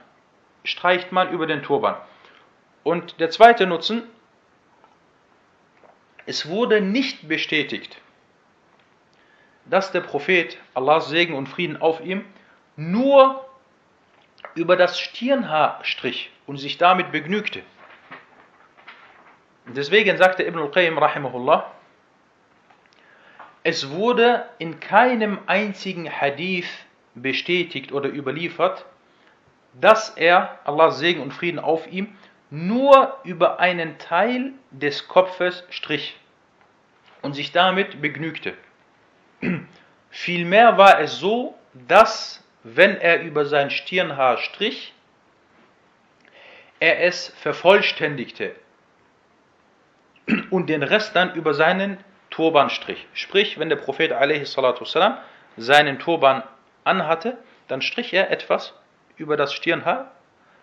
streicht 0.64 1.12
man 1.12 1.30
über 1.30 1.46
den 1.46 1.62
Turban. 1.62 1.96
Und 2.82 3.20
der 3.20 3.30
zweite 3.30 3.66
Nutzen, 3.66 4.02
es 6.26 6.48
wurde 6.48 6.80
nicht 6.80 7.28
bestätigt, 7.28 8.00
dass 9.66 9.92
der 9.92 10.00
Prophet, 10.00 10.58
Allahs 10.74 11.08
Segen 11.08 11.34
und 11.34 11.48
Frieden 11.48 11.80
auf 11.80 12.00
ihm, 12.00 12.24
nur 12.76 13.46
über 14.54 14.76
das 14.76 14.98
Stirnhaar 14.98 15.80
strich 15.82 16.30
und 16.46 16.56
sich 16.56 16.78
damit 16.78 17.12
begnügte. 17.12 17.62
Deswegen 19.74 20.16
sagte 20.16 20.44
Ibn 20.44 20.60
al-Qayyim 20.60 20.96
rahimahullah, 20.96 21.70
es 23.64 23.90
wurde 23.90 24.46
in 24.58 24.80
keinem 24.80 25.40
einzigen 25.46 26.10
Hadith 26.10 26.68
bestätigt 27.14 27.92
oder 27.92 28.08
überliefert, 28.08 28.86
dass 29.74 30.10
er, 30.10 30.58
Allahs 30.64 30.98
Segen 30.98 31.20
und 31.20 31.34
Frieden 31.34 31.58
auf 31.58 31.86
ihm, 31.86 32.16
nur 32.50 33.18
über 33.24 33.60
einen 33.60 33.98
Teil 33.98 34.52
des 34.70 35.06
Kopfes 35.06 35.64
strich 35.68 36.16
und 37.20 37.34
sich 37.34 37.52
damit 37.52 38.00
begnügte. 38.00 38.54
Vielmehr 40.10 40.78
war 40.78 40.98
es 41.00 41.18
so, 41.18 41.58
dass, 41.74 42.42
wenn 42.62 42.96
er 42.96 43.20
über 43.20 43.44
sein 43.44 43.70
Stirnhaar 43.70 44.38
strich, 44.38 44.94
er 46.80 47.02
es 47.02 47.34
vervollständigte 47.40 48.54
und 50.50 50.68
den 50.68 50.82
Rest 50.82 51.14
dann 51.16 51.34
über 51.34 51.54
seinen 51.54 51.98
Turban 52.30 52.70
strich. 52.70 53.06
Sprich, 53.14 53.58
wenn 53.58 53.68
der 53.68 53.76
Prophet 53.76 54.12
a.s. 54.12 54.56
seinen 55.56 55.98
Turban 55.98 56.42
anhatte, 56.84 57.38
dann 57.68 57.82
strich 57.82 58.12
er 58.12 58.30
etwas 58.30 58.74
über 59.16 59.36
das 59.36 59.52
Stirnhaar, 59.52 60.12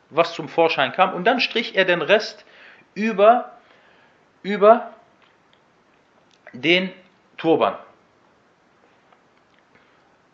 was 0.10 0.34
zum 0.34 0.50
Vorschein 0.50 0.92
kam, 0.94 1.14
und 1.14 1.26
dann 1.26 1.40
strich 1.40 1.76
er 1.76 1.86
den 1.86 2.02
Rest 2.02 2.46
über, 2.94 3.58
über 4.44 4.94
den 6.54 6.92
Turban. 7.38 7.76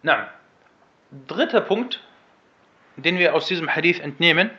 Na, 0.03 0.29
dritter 1.27 1.61
Punkt, 1.61 2.01
den 2.95 3.17
wir 3.17 3.33
aus 3.35 3.47
diesem 3.47 3.73
Hadith 3.73 3.99
entnehmen. 3.99 4.51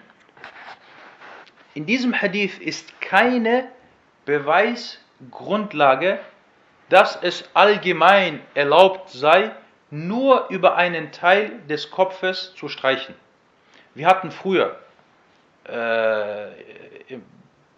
In 1.75 1.87
diesem 1.87 2.21
Hadith 2.21 2.59
ist 2.59 3.01
keine 3.01 3.69
Beweisgrundlage, 4.25 6.21
dass 6.89 7.17
es 7.23 7.49
allgemein 7.55 8.41
erlaubt 8.55 9.11
sei, 9.11 9.53
nur 9.91 10.49
über 10.49 10.77
einen 10.77 11.13
Teil 11.13 11.61
des 11.69 11.91
Kopfes 11.91 12.55
zu 12.55 12.69
streichen. 12.69 13.15
Wir 13.95 14.07
hatten 14.07 14.31
früher 14.31 14.79
äh, 15.65 16.47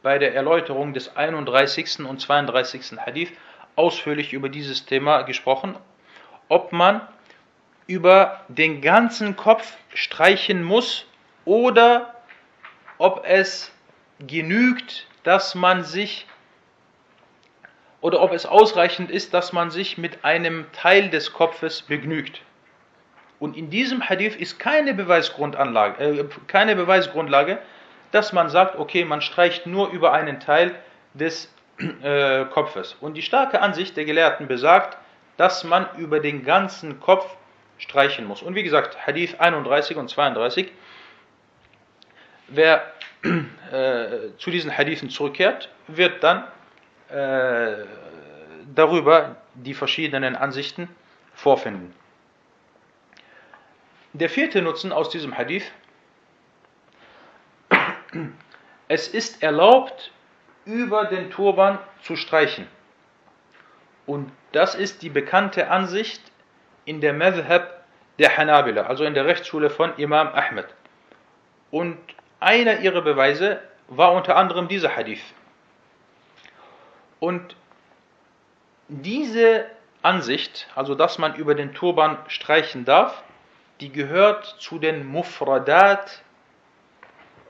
bei 0.02 0.18
der 0.18 0.34
Erläuterung 0.34 0.92
des 0.92 1.16
31. 1.16 2.00
und 2.00 2.20
32. 2.20 2.98
Hadith 2.98 3.32
ausführlich 3.74 4.32
über 4.32 4.48
dieses 4.48 4.86
Thema 4.86 5.22
gesprochen, 5.22 5.76
ob 6.48 6.72
man 6.72 7.00
über 7.86 8.44
den 8.48 8.80
ganzen 8.80 9.36
Kopf 9.36 9.76
streichen 9.92 10.62
muss 10.62 11.06
oder 11.44 12.14
ob 12.98 13.24
es 13.26 13.72
genügt, 14.20 15.06
dass 15.24 15.54
man 15.54 15.84
sich 15.84 16.26
oder 18.04 18.20
ob 18.20 18.34
es 18.34 18.44
ausreichend 18.44 19.10
ist, 19.10 19.32
dass 19.32 19.54
man 19.54 19.70
sich 19.70 19.96
mit 19.96 20.26
einem 20.26 20.70
Teil 20.72 21.08
des 21.08 21.32
Kopfes 21.32 21.80
begnügt. 21.80 22.42
Und 23.40 23.56
in 23.56 23.70
diesem 23.70 24.06
Hadith 24.06 24.36
ist 24.36 24.58
keine 24.58 24.92
Beweisgrundlage, 24.92 26.04
äh, 26.04 26.24
keine 26.46 26.76
Beweisgrundlage, 26.76 27.60
dass 28.10 28.34
man 28.34 28.50
sagt, 28.50 28.76
okay, 28.76 29.06
man 29.06 29.22
streicht 29.22 29.64
nur 29.64 29.88
über 29.88 30.12
einen 30.12 30.38
Teil 30.38 30.74
des 31.14 31.50
äh, 32.02 32.44
Kopfes. 32.44 32.94
Und 33.00 33.14
die 33.14 33.22
starke 33.22 33.62
Ansicht 33.62 33.96
der 33.96 34.04
Gelehrten 34.04 34.48
besagt, 34.48 34.98
dass 35.38 35.64
man 35.64 35.86
über 35.96 36.20
den 36.20 36.44
ganzen 36.44 37.00
Kopf 37.00 37.34
streichen 37.78 38.26
muss. 38.26 38.42
Und 38.42 38.54
wie 38.54 38.64
gesagt, 38.64 38.98
Hadith 39.06 39.36
31 39.38 39.96
und 39.96 40.10
32, 40.10 40.70
wer 42.48 42.82
äh, 43.72 44.36
zu 44.36 44.50
diesen 44.50 44.76
Hadithen 44.76 45.08
zurückkehrt, 45.08 45.70
wird 45.88 46.22
dann 46.22 46.44
äh, 47.08 47.84
darüber 48.74 49.36
die 49.54 49.74
verschiedenen 49.74 50.36
Ansichten 50.36 50.88
vorfinden. 51.34 51.94
Der 54.12 54.30
vierte 54.30 54.62
Nutzen 54.62 54.92
aus 54.92 55.10
diesem 55.10 55.36
Hadith, 55.36 55.70
es 58.88 59.08
ist 59.08 59.42
erlaubt, 59.42 60.12
über 60.64 61.06
den 61.06 61.30
Turban 61.30 61.78
zu 62.02 62.16
streichen. 62.16 62.66
Und 64.06 64.30
das 64.52 64.74
ist 64.74 65.02
die 65.02 65.10
bekannte 65.10 65.68
Ansicht 65.68 66.22
in 66.84 67.00
der 67.00 67.12
Madhab 67.12 67.84
der 68.18 68.36
Hanabila, 68.36 68.82
also 68.82 69.04
in 69.04 69.14
der 69.14 69.26
Rechtsschule 69.26 69.70
von 69.70 69.96
Imam 69.96 70.28
Ahmed. 70.28 70.66
Und 71.70 71.98
einer 72.40 72.80
ihrer 72.80 73.02
Beweise 73.02 73.60
war 73.88 74.12
unter 74.12 74.36
anderem 74.36 74.68
dieser 74.68 74.94
Hadith. 74.94 75.22
Und 77.20 77.56
diese 78.88 79.66
Ansicht, 80.02 80.68
also 80.74 80.94
dass 80.94 81.18
man 81.18 81.34
über 81.34 81.54
den 81.54 81.74
Turban 81.74 82.18
streichen 82.28 82.84
darf, 82.84 83.22
die 83.80 83.90
gehört 83.90 84.44
zu 84.58 84.78
den 84.78 85.06
Mufradat 85.06 86.22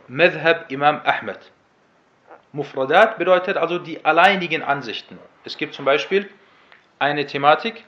Madhab 0.07 0.71
Imam 0.71 1.01
Ahmed. 1.05 1.39
Mufradat 2.53 3.19
bedeutet 3.19 3.57
also 3.57 3.79
die 3.79 4.05
alleinigen 4.05 4.63
Ansichten. 4.63 5.19
Es 5.45 5.57
gibt 5.57 5.75
zum 5.75 5.85
Beispiel 5.85 6.31
eine 6.99 7.27
Thematik, 7.27 7.85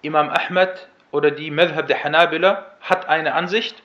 Imam 0.00 0.30
Ahmed 0.30 0.88
oder 1.10 1.30
die 1.30 1.50
Madhab 1.50 1.86
der 1.86 2.02
Hanabila 2.02 2.76
hat 2.80 3.08
eine 3.08 3.34
Ansicht 3.34 3.82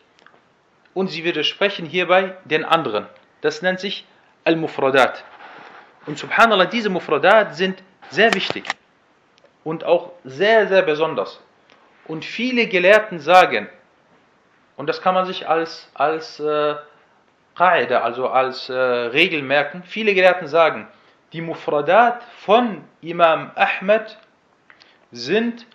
und 0.93 1.07
sie 1.07 1.23
widersprechen 1.23 1.85
hierbei 1.85 2.35
den 2.45 2.65
anderen. 2.65 3.07
Das 3.41 3.61
nennt 3.61 3.79
sich 3.79 4.05
Al-Mufradat. 4.45 5.23
Und 6.05 6.17
subhanallah, 6.17 6.65
diese 6.65 6.89
Mufradat 6.89 7.55
sind 7.55 7.83
sehr 8.09 8.33
wichtig 8.33 8.65
und 9.63 9.83
auch 9.83 10.11
sehr, 10.23 10.67
sehr 10.67 10.81
besonders. 10.81 11.39
Und 12.05 12.25
viele 12.25 12.67
Gelehrten 12.67 13.19
sagen, 13.19 13.69
und 14.77 14.87
das 14.87 15.01
kann 15.01 15.13
man 15.13 15.25
sich 15.25 15.47
als, 15.47 15.89
als 15.93 16.39
äh, 16.39 16.75
Qaida, 17.55 18.01
also 18.01 18.29
als 18.29 18.69
äh, 18.69 18.73
Regel 18.73 19.41
merken, 19.43 19.83
viele 19.83 20.13
Gelehrten 20.13 20.47
sagen, 20.47 20.87
die 21.33 21.41
Mufradat 21.41 22.23
von 22.39 22.83
Imam 23.01 23.51
Ahmed 23.55 24.17
sind, 25.11 25.65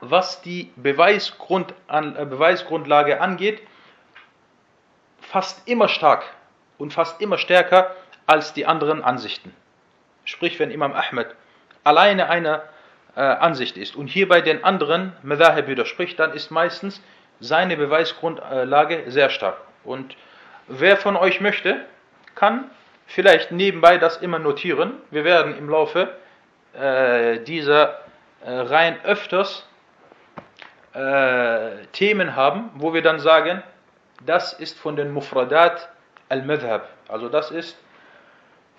was 0.00 0.42
die 0.42 0.70
Beweisgrund, 0.76 1.74
an, 1.88 2.14
äh, 2.16 2.26
Beweisgrundlage 2.26 3.20
angeht, 3.20 3.62
fast 5.20 5.66
immer 5.66 5.88
stark 5.88 6.24
und 6.78 6.92
fast 6.92 7.20
immer 7.20 7.38
stärker 7.38 7.96
als 8.26 8.52
die 8.52 8.66
anderen 8.66 9.02
Ansichten. 9.02 9.54
Sprich, 10.24 10.58
wenn 10.58 10.70
Imam 10.70 10.92
Ahmed 10.92 11.34
alleine 11.82 12.28
einer 12.30 12.62
äh, 13.16 13.20
Ansicht 13.20 13.76
ist 13.76 13.94
und 13.96 14.08
hierbei 14.08 14.40
den 14.40 14.64
anderen 14.64 15.12
Madhahib 15.22 15.66
widerspricht, 15.66 16.18
dann 16.18 16.32
ist 16.32 16.50
meistens 16.50 17.02
seine 17.40 17.76
Beweisgrundlage 17.76 19.04
sehr 19.10 19.30
stark. 19.30 19.56
Und 19.84 20.16
wer 20.66 20.96
von 20.96 21.16
euch 21.16 21.40
möchte, 21.40 21.84
kann 22.34 22.70
vielleicht 23.06 23.52
nebenbei 23.52 23.98
das 23.98 24.16
immer 24.18 24.38
notieren. 24.38 24.94
Wir 25.10 25.24
werden 25.24 25.56
im 25.58 25.68
Laufe 25.68 26.16
äh, 26.72 27.40
dieser 27.40 28.00
äh, 28.44 28.50
Reihen 28.50 28.96
öfters 29.04 29.66
äh, 30.94 31.86
Themen 31.92 32.34
haben, 32.34 32.70
wo 32.74 32.94
wir 32.94 33.02
dann 33.02 33.18
sagen, 33.18 33.62
das 34.24 34.52
ist 34.54 34.78
von 34.78 34.96
den 34.96 35.10
Mufradat 35.10 35.88
al-Madhab. 36.28 36.88
Also 37.08 37.28
das 37.28 37.50
ist 37.50 37.76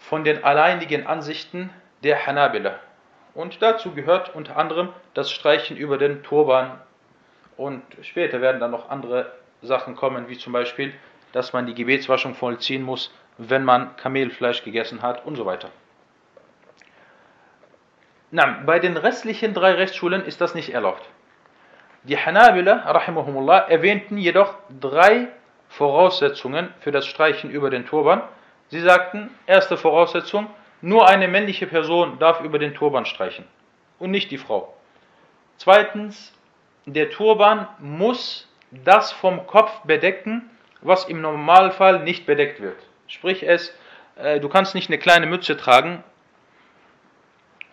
von 0.09 0.23
den 0.23 0.43
alleinigen 0.43 1.07
Ansichten 1.07 1.71
der 2.03 2.25
Hanabila. 2.25 2.79
Und 3.33 3.61
dazu 3.61 3.93
gehört 3.93 4.33
unter 4.35 4.55
anderem 4.55 4.89
das 5.13 5.31
Streichen 5.31 5.77
über 5.77 5.97
den 5.97 6.23
Turban. 6.23 6.79
Und 7.57 7.81
später 8.01 8.39
werden 8.39 8.59
dann 8.59 8.71
noch 8.71 8.89
andere 8.89 9.31
Sachen 9.61 9.95
kommen, 9.95 10.29
wie 10.29 10.37
zum 10.37 10.53
Beispiel, 10.53 10.93
dass 11.31 11.53
man 11.53 11.65
die 11.65 11.73
Gebetswaschung 11.73 12.35
vollziehen 12.35 12.83
muss, 12.83 13.13
wenn 13.37 13.65
man 13.65 13.95
Kamelfleisch 13.97 14.63
gegessen 14.63 15.01
hat 15.01 15.25
und 15.25 15.35
so 15.35 15.45
weiter. 15.45 15.69
Na, 18.31 18.61
bei 18.65 18.79
den 18.79 18.97
restlichen 18.97 19.53
drei 19.53 19.73
Rechtsschulen 19.73 20.23
ist 20.25 20.39
das 20.39 20.55
nicht 20.55 20.73
erlaubt. 20.73 21.03
Die 22.03 22.17
Hanabila, 22.17 22.91
rahimahumullah, 22.91 23.69
erwähnten 23.69 24.17
jedoch 24.17 24.55
drei 24.79 25.29
Voraussetzungen 25.69 26.71
für 26.79 26.91
das 26.91 27.07
Streichen 27.07 27.49
über 27.49 27.69
den 27.69 27.85
Turban. 27.85 28.21
Sie 28.69 28.81
sagten, 28.81 29.29
erste 29.45 29.77
Voraussetzung, 29.77 30.47
nur 30.81 31.07
eine 31.07 31.27
männliche 31.27 31.67
Person 31.67 32.19
darf 32.19 32.41
über 32.41 32.59
den 32.59 32.73
Turban 32.73 33.05
streichen 33.05 33.45
und 33.99 34.11
nicht 34.11 34.31
die 34.31 34.37
Frau. 34.37 34.73
Zweitens, 35.57 36.33
der 36.85 37.09
Turban 37.09 37.67
muss 37.79 38.47
das 38.71 39.11
vom 39.11 39.47
Kopf 39.47 39.81
bedecken, 39.83 40.49
was 40.81 41.05
im 41.05 41.21
Normalfall 41.21 42.03
nicht 42.03 42.25
bedeckt 42.25 42.61
wird. 42.61 42.77
Sprich 43.07 43.43
es, 43.43 43.75
äh, 44.15 44.39
du 44.39 44.49
kannst 44.49 44.75
nicht 44.75 44.89
eine 44.89 44.99
kleine 44.99 45.25
Mütze 45.25 45.57
tragen 45.57 46.03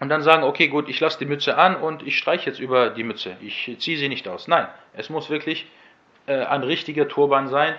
und 0.00 0.09
dann 0.09 0.22
sagen, 0.22 0.44
okay, 0.44 0.68
gut, 0.68 0.88
ich 0.88 1.00
lasse 1.00 1.18
die 1.18 1.26
Mütze 1.26 1.57
an 1.57 1.76
und 1.76 2.07
ich 2.07 2.18
streiche 2.18 2.50
jetzt 2.50 2.61
über 2.61 2.90
die 2.90 3.05
Mütze. 3.05 3.37
Ich 3.40 3.76
ziehe 3.78 3.98
sie 3.98 4.09
nicht 4.09 4.28
aus. 4.28 4.48
Nein, 4.48 4.68
es 4.94 5.11
muss 5.11 5.31
wirklich 5.31 5.66
äh, 6.26 6.44
ein 6.44 6.62
richtiger 6.62 7.09
Turban 7.09 7.48
sein, 7.48 7.74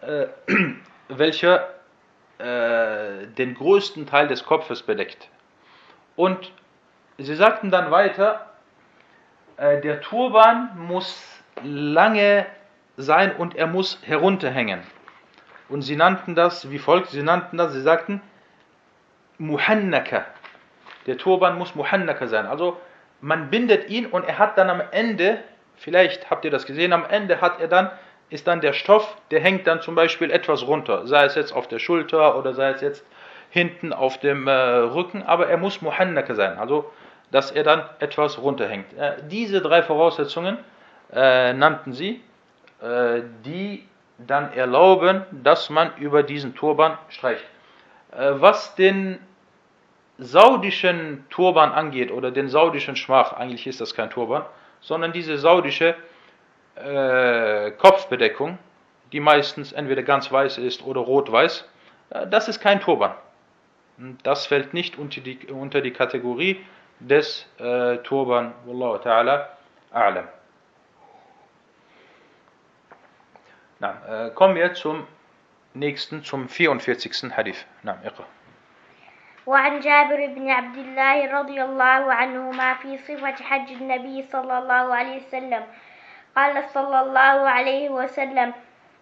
äh, 0.00 0.26
welcher 1.08 1.68
äh, 2.40 3.26
den 3.26 3.54
größten 3.54 4.06
Teil 4.06 4.28
des 4.28 4.44
Kopfes 4.44 4.82
bedeckt. 4.82 5.28
Und 6.16 6.52
sie 7.18 7.34
sagten 7.34 7.70
dann 7.70 7.90
weiter, 7.90 8.46
äh, 9.56 9.80
der 9.80 10.00
Turban 10.00 10.70
muss 10.76 11.22
lange 11.62 12.46
sein 12.96 13.34
und 13.36 13.56
er 13.56 13.66
muss 13.66 13.98
herunterhängen. 14.02 14.80
Und 15.68 15.82
sie 15.82 15.96
nannten 15.96 16.34
das 16.34 16.70
wie 16.70 16.78
folgt, 16.78 17.10
sie 17.10 17.22
nannten 17.22 17.56
das, 17.56 17.72
sie 17.72 17.82
sagten, 17.82 18.20
Muhannaka. 19.38 20.24
Der 21.06 21.16
Turban 21.16 21.56
muss 21.58 21.74
Muhannaka 21.74 22.26
sein. 22.26 22.46
Also 22.46 22.78
man 23.20 23.50
bindet 23.50 23.88
ihn 23.88 24.06
und 24.06 24.24
er 24.24 24.38
hat 24.38 24.58
dann 24.58 24.70
am 24.70 24.82
Ende, 24.90 25.42
vielleicht 25.76 26.30
habt 26.30 26.44
ihr 26.44 26.50
das 26.50 26.66
gesehen, 26.66 26.92
am 26.92 27.04
Ende 27.04 27.40
hat 27.40 27.60
er 27.60 27.68
dann 27.68 27.90
ist 28.30 28.46
dann 28.46 28.60
der 28.60 28.72
Stoff, 28.72 29.16
der 29.30 29.40
hängt 29.40 29.66
dann 29.66 29.82
zum 29.82 29.94
Beispiel 29.94 30.30
etwas 30.30 30.66
runter, 30.66 31.06
sei 31.06 31.24
es 31.24 31.34
jetzt 31.34 31.52
auf 31.52 31.68
der 31.68 31.78
Schulter 31.80 32.38
oder 32.38 32.54
sei 32.54 32.70
es 32.70 32.80
jetzt 32.80 33.04
hinten 33.50 33.92
auf 33.92 34.18
dem 34.18 34.46
äh, 34.46 34.52
Rücken, 34.52 35.22
aber 35.24 35.48
er 35.48 35.56
muss 35.56 35.82
Muhannaka 35.82 36.34
sein, 36.34 36.58
also 36.58 36.90
dass 37.32 37.50
er 37.50 37.64
dann 37.64 37.82
etwas 37.98 38.40
runterhängt. 38.40 38.92
Äh, 38.96 39.16
diese 39.28 39.60
drei 39.60 39.82
Voraussetzungen 39.82 40.58
äh, 41.12 41.52
nannten 41.52 41.92
sie, 41.92 42.22
äh, 42.80 43.22
die 43.44 43.86
dann 44.18 44.52
erlauben, 44.52 45.24
dass 45.30 45.70
man 45.70 45.96
über 45.96 46.22
diesen 46.22 46.54
Turban 46.54 46.98
streicht. 47.08 47.44
Äh, 48.12 48.32
was 48.34 48.74
den 48.76 49.18
saudischen 50.18 51.24
Turban 51.30 51.72
angeht 51.72 52.12
oder 52.12 52.30
den 52.30 52.48
saudischen 52.48 52.94
Schmach, 52.94 53.32
eigentlich 53.32 53.66
ist 53.66 53.80
das 53.80 53.94
kein 53.94 54.10
Turban, 54.10 54.44
sondern 54.80 55.12
diese 55.12 55.38
saudische 55.38 55.94
äh, 56.79 57.71
Kopfbedeckung, 57.71 58.57
die 59.11 59.19
meistens 59.19 59.71
entweder 59.71 60.03
ganz 60.03 60.31
weiß 60.31 60.57
ist 60.57 60.83
oder 60.83 61.01
rot-weiß, 61.01 61.67
äh, 62.11 62.27
das 62.27 62.47
ist 62.47 62.59
kein 62.59 62.79
Turban. 62.81 63.13
Das 64.23 64.45
fällt 64.47 64.73
nicht 64.73 64.97
unter 64.97 65.21
die, 65.21 65.47
unter 65.47 65.81
die 65.81 65.91
Kategorie 65.91 66.65
des 66.99 67.47
äh, 67.59 67.97
Turban. 67.99 68.53
Wallahu 68.65 68.97
ta'ala 68.97 69.49
a'lam. 69.93 70.27
Na, 73.79 74.27
äh, 74.27 74.29
kommen 74.31 74.55
wir 74.55 74.73
zum 74.73 75.07
nächsten, 75.73 76.23
zum 76.23 76.49
44. 76.49 77.31
Hadith. 77.35 77.65
Na, 77.83 77.97
اقرأ. 78.03 78.25
وعن 79.45 79.79
جابر 79.79 80.25
بن 80.25 80.49
عبد 80.49 80.77
الله 80.77 81.39
رضي 81.39 81.63
الله 81.63 82.13
عنهما 82.13 82.73
في 82.73 82.97
صفة 82.97 83.43
حج 83.43 83.71
النبي 83.71 84.21
صلى 84.21 84.57
الله 84.57 84.95
عليه 84.95 85.17
وسلم 85.17 85.63
قال 86.36 86.68
صلى 86.68 87.00
الله 87.00 87.48
عليه 87.50 87.90
وسلم 87.90 88.54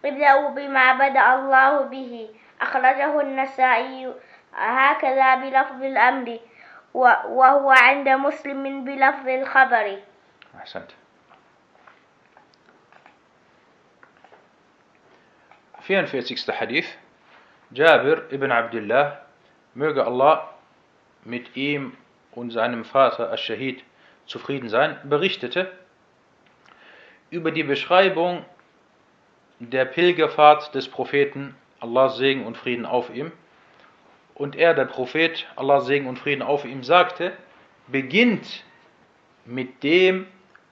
ابدأوا 0.05 0.49
بما 0.49 0.93
بدأ 0.93 1.35
الله 1.35 1.81
به 1.81 2.29
أخرجه 2.61 3.21
النسائي 3.21 4.13
هكذا 4.53 5.35
بلفظ 5.35 5.83
الأمر 5.83 6.39
وهو 6.93 7.71
عند 7.71 8.09
مسلم 8.09 8.83
بلفظ 8.83 9.27
الخبر 9.27 9.99
أحسنت 10.55 10.91
44. 15.89 16.59
Hadith. 16.59 16.85
Jabir 17.71 18.27
ibn 18.31 18.51
Abdullah, 18.51 19.21
möge 19.73 20.05
Allah 20.05 20.53
mit 21.23 21.55
ihm 21.55 21.95
und 22.31 22.51
seinem 22.51 22.83
Vater 22.85 23.31
Ash-Shahid 23.31 23.83
zufrieden 24.25 24.69
sein, 24.69 24.97
berichtete 25.03 25.71
über 27.29 27.51
die 27.51 27.63
Beschreibung 27.63 28.45
der 29.59 29.85
Pilgerfahrt 29.85 30.73
des 30.73 30.87
Propheten, 30.87 31.55
Allah 31.79 32.09
Segen 32.09 32.45
und 32.45 32.57
Frieden 32.57 32.85
auf 32.85 33.13
ihm. 33.13 33.31
Und 34.33 34.55
er, 34.55 34.73
der 34.73 34.85
Prophet, 34.85 35.45
Allah 35.55 35.81
Segen 35.81 36.07
und 36.07 36.17
Frieden 36.17 36.41
auf 36.41 36.65
ihm, 36.65 36.83
sagte, 36.83 37.33
beginnt 37.87 38.63
mit 39.45 39.83
dem, 39.83 40.27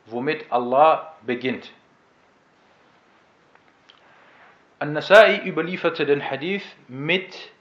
womit 0.05 0.51
Allah 0.51 1.13
beginnt. 1.25 1.71
An-Nasai 4.79 5.41
überlieferte 5.43 6.05
den 6.05 6.21
Hadith 6.21 6.63
mit 6.87 7.51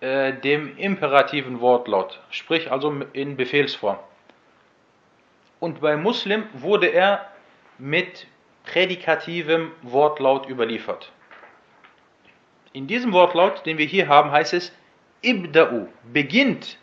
äh, 0.00 0.32
dem 0.32 0.76
imperativen 0.78 1.60
Wortlaut, 1.60 2.20
sprich 2.30 2.72
also 2.72 2.90
in 3.12 3.36
Befehlsform. 3.36 3.98
Und 5.60 5.80
bei 5.80 5.96
Muslim 5.96 6.44
wurde 6.52 6.88
er 6.88 7.26
mit 7.78 8.26
prädikativem 8.64 9.72
Wortlaut 9.82 10.48
überliefert. 10.48 11.12
In 12.72 12.86
diesem 12.86 13.12
Wortlaut, 13.12 13.64
den 13.64 13.78
wir 13.78 13.86
hier 13.86 14.08
haben, 14.08 14.30
heißt 14.30 14.52
es 14.52 14.72
Ibda'u, 15.22 15.86
beginnt. 16.12 16.78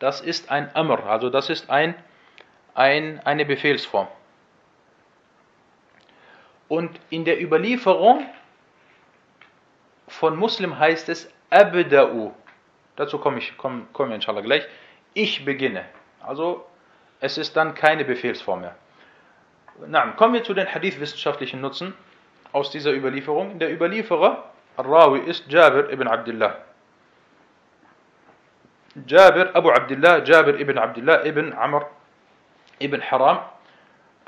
Das 0.00 0.20
ist 0.20 0.50
ein 0.50 0.74
Amr, 0.74 1.04
also 1.06 1.30
das 1.30 1.50
ist 1.50 1.70
ein, 1.70 1.94
ein, 2.74 3.20
eine 3.24 3.44
Befehlsform. 3.44 4.08
Und 6.68 6.98
in 7.10 7.24
der 7.24 7.40
Überlieferung 7.40 8.26
von 10.08 10.36
Muslim 10.36 10.78
heißt 10.78 11.08
es 11.08 11.30
Abda'u. 11.50 12.32
Dazu 12.96 13.18
komme 13.18 13.38
ich, 13.38 13.56
komme, 13.56 13.86
komme 13.92 14.14
inshallah 14.14 14.40
gleich. 14.40 14.66
Ich 15.14 15.44
beginne. 15.44 15.84
Also 16.20 16.64
es 17.20 17.38
ist 17.38 17.56
dann 17.56 17.74
keine 17.74 18.04
Befehlsform 18.04 18.62
mehr. 18.62 18.74
Na, 19.86 20.06
kommen 20.12 20.34
wir 20.34 20.44
zu 20.44 20.54
den 20.54 20.66
Hadith-wissenschaftlichen 20.66 21.60
Nutzen 21.60 21.94
aus 22.52 22.70
dieser 22.70 22.92
Überlieferung. 22.92 23.58
Der 23.58 23.72
Überlieferer, 23.72 24.50
Rawi, 24.76 25.20
ist 25.20 25.50
Jabir 25.50 25.90
ibn 25.90 26.06
Abdullah. 26.06 26.56
Jabir, 29.06 29.54
Abu 29.54 29.70
Abdullah, 29.70 30.24
Jabir 30.24 30.58
ibn 30.58 30.76
Abdullah 30.76 31.24
ibn 31.24 31.52
Amr 31.52 31.88
ibn 32.78 33.00
Haram. 33.00 33.38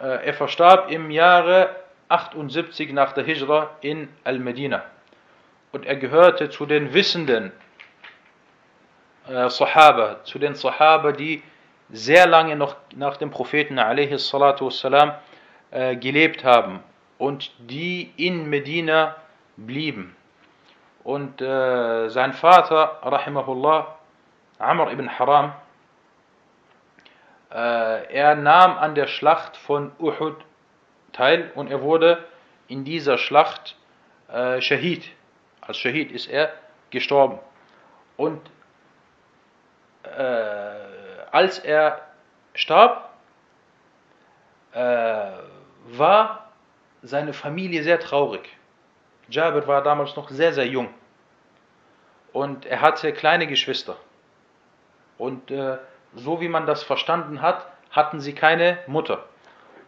Äh, 0.01 0.27
er 0.27 0.35
verstarb 0.35 0.91
im 0.91 1.11
Jahre 1.11 1.77
78 2.09 2.93
nach 2.93 3.13
der 3.13 3.25
Hijra 3.25 3.71
in 3.81 4.09
Al-Medina. 4.25 4.85
Und 5.73 5.87
er 5.87 5.97
gehörte 5.97 6.51
zu 6.51 6.67
den 6.67 6.93
Wissenden 6.95 7.51
äh, 9.29 9.49
Sahaba, 9.49 10.23
zu 10.25 10.39
den 10.39 10.55
Sahaba, 10.55 11.13
die 11.13 11.43
sehr 11.92 12.28
lange 12.28 12.56
noch 12.56 12.76
nach 12.96 13.18
dem 13.18 13.32
Propheten 13.32 13.78
والسلام, 13.78 15.14
äh, 15.72 15.96
gelebt 15.96 16.44
haben 16.44 16.82
und 17.18 17.52
die 17.60 18.12
in 18.18 18.50
Medina 18.50 19.16
blieben. 19.58 20.16
Und 21.04 21.42
äh, 21.42 22.10
sein 22.10 22.34
Vater, 22.34 23.00
rahimahullah, 23.02 23.96
Amr 24.60 24.92
ibn 24.92 25.18
Haram, 25.18 25.54
äh, 27.52 28.14
er 28.14 28.36
nahm 28.36 28.78
an 28.78 28.96
der 28.96 29.08
Schlacht 29.08 29.56
von 29.56 29.92
Uhud 30.00 30.36
teil 31.14 31.52
und 31.56 31.72
er 31.72 31.82
wurde 31.82 32.26
in 32.68 32.84
dieser 32.84 33.18
Schlacht 33.18 33.76
äh, 34.28 34.62
Shahid. 34.62 35.06
Als 35.62 35.78
Shahid 35.78 36.12
ist 36.12 36.28
er 36.28 36.52
gestorben. 36.90 37.40
Und 38.18 38.42
äh, 40.04 40.91
als 41.33 41.59
er 41.59 42.03
starb, 42.55 43.11
äh, 44.73 45.33
war 45.87 46.51
seine 47.03 47.33
Familie 47.33 47.83
sehr 47.83 47.99
traurig. 47.99 48.49
Jabir 49.29 49.67
war 49.67 49.83
damals 49.83 50.15
noch 50.15 50.29
sehr, 50.29 50.53
sehr 50.53 50.67
jung. 50.67 50.89
Und 52.33 52.67
er 52.67 52.81
hatte 52.81 53.13
kleine 53.13 53.47
Geschwister. 53.47 53.97
Und 55.19 55.51
äh, 55.51 55.79
so 56.15 56.41
wie 56.41 56.49
man 56.49 56.67
das 56.67 56.83
verstanden 56.83 57.43
hat, 57.43 57.67
hatten 57.91 58.21
sie 58.21 58.35
keine 58.35 58.79
Mutter. 58.87 59.25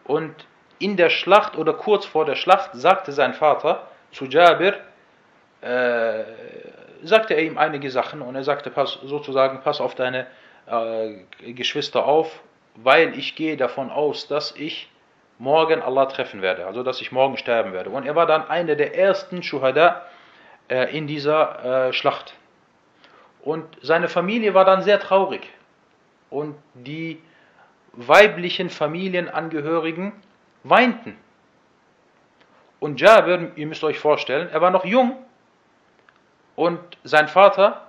Und 0.03 0.33
in 0.79 0.97
der 0.97 1.09
Schlacht 1.09 1.57
oder 1.57 1.73
kurz 1.73 2.05
vor 2.05 2.25
der 2.25 2.35
Schlacht 2.35 2.71
sagte 2.73 3.11
sein 3.11 3.33
Vater 3.33 3.87
zu 4.11 4.25
Jabir, 4.25 4.79
äh, 5.61 6.23
sagte 7.03 7.33
er 7.33 7.43
ihm 7.43 7.57
einige 7.57 7.89
Sachen 7.89 8.21
und 8.21 8.35
er 8.35 8.43
sagte 8.43 8.69
pass, 8.69 8.99
sozusagen, 9.03 9.61
pass 9.61 9.79
auf 9.79 9.95
deine 9.95 10.27
äh, 10.67 11.53
Geschwister 11.53 12.05
auf, 12.05 12.41
weil 12.75 13.17
ich 13.17 13.35
gehe 13.35 13.57
davon 13.57 13.89
aus, 13.89 14.27
dass 14.27 14.55
ich 14.55 14.89
morgen 15.37 15.81
Allah 15.81 16.05
treffen 16.05 16.41
werde, 16.41 16.65
also 16.65 16.83
dass 16.83 17.01
ich 17.01 17.11
morgen 17.11 17.37
sterben 17.37 17.73
werde. 17.73 17.89
Und 17.89 18.05
er 18.05 18.15
war 18.15 18.25
dann 18.25 18.47
einer 18.47 18.75
der 18.75 18.97
ersten 18.97 19.43
Shuhada 19.43 20.05
äh, 20.69 20.95
in 20.97 21.07
dieser 21.07 21.87
äh, 21.87 21.93
Schlacht. 21.93 22.33
Und 23.41 23.65
seine 23.81 24.07
Familie 24.07 24.53
war 24.53 24.65
dann 24.65 24.81
sehr 24.81 24.99
traurig. 24.99 25.47
Und 26.29 26.55
die 26.73 27.21
weiblichen 27.93 28.69
Familienangehörigen 28.69 30.13
weinten. 30.63 31.17
Und 32.79 32.99
Jabir, 32.99 33.51
ihr 33.55 33.67
müsst 33.67 33.83
euch 33.83 33.99
vorstellen, 33.99 34.49
er 34.51 34.61
war 34.61 34.71
noch 34.71 34.85
jung 34.85 35.17
und 36.55 36.79
sein 37.03 37.27
Vater 37.27 37.87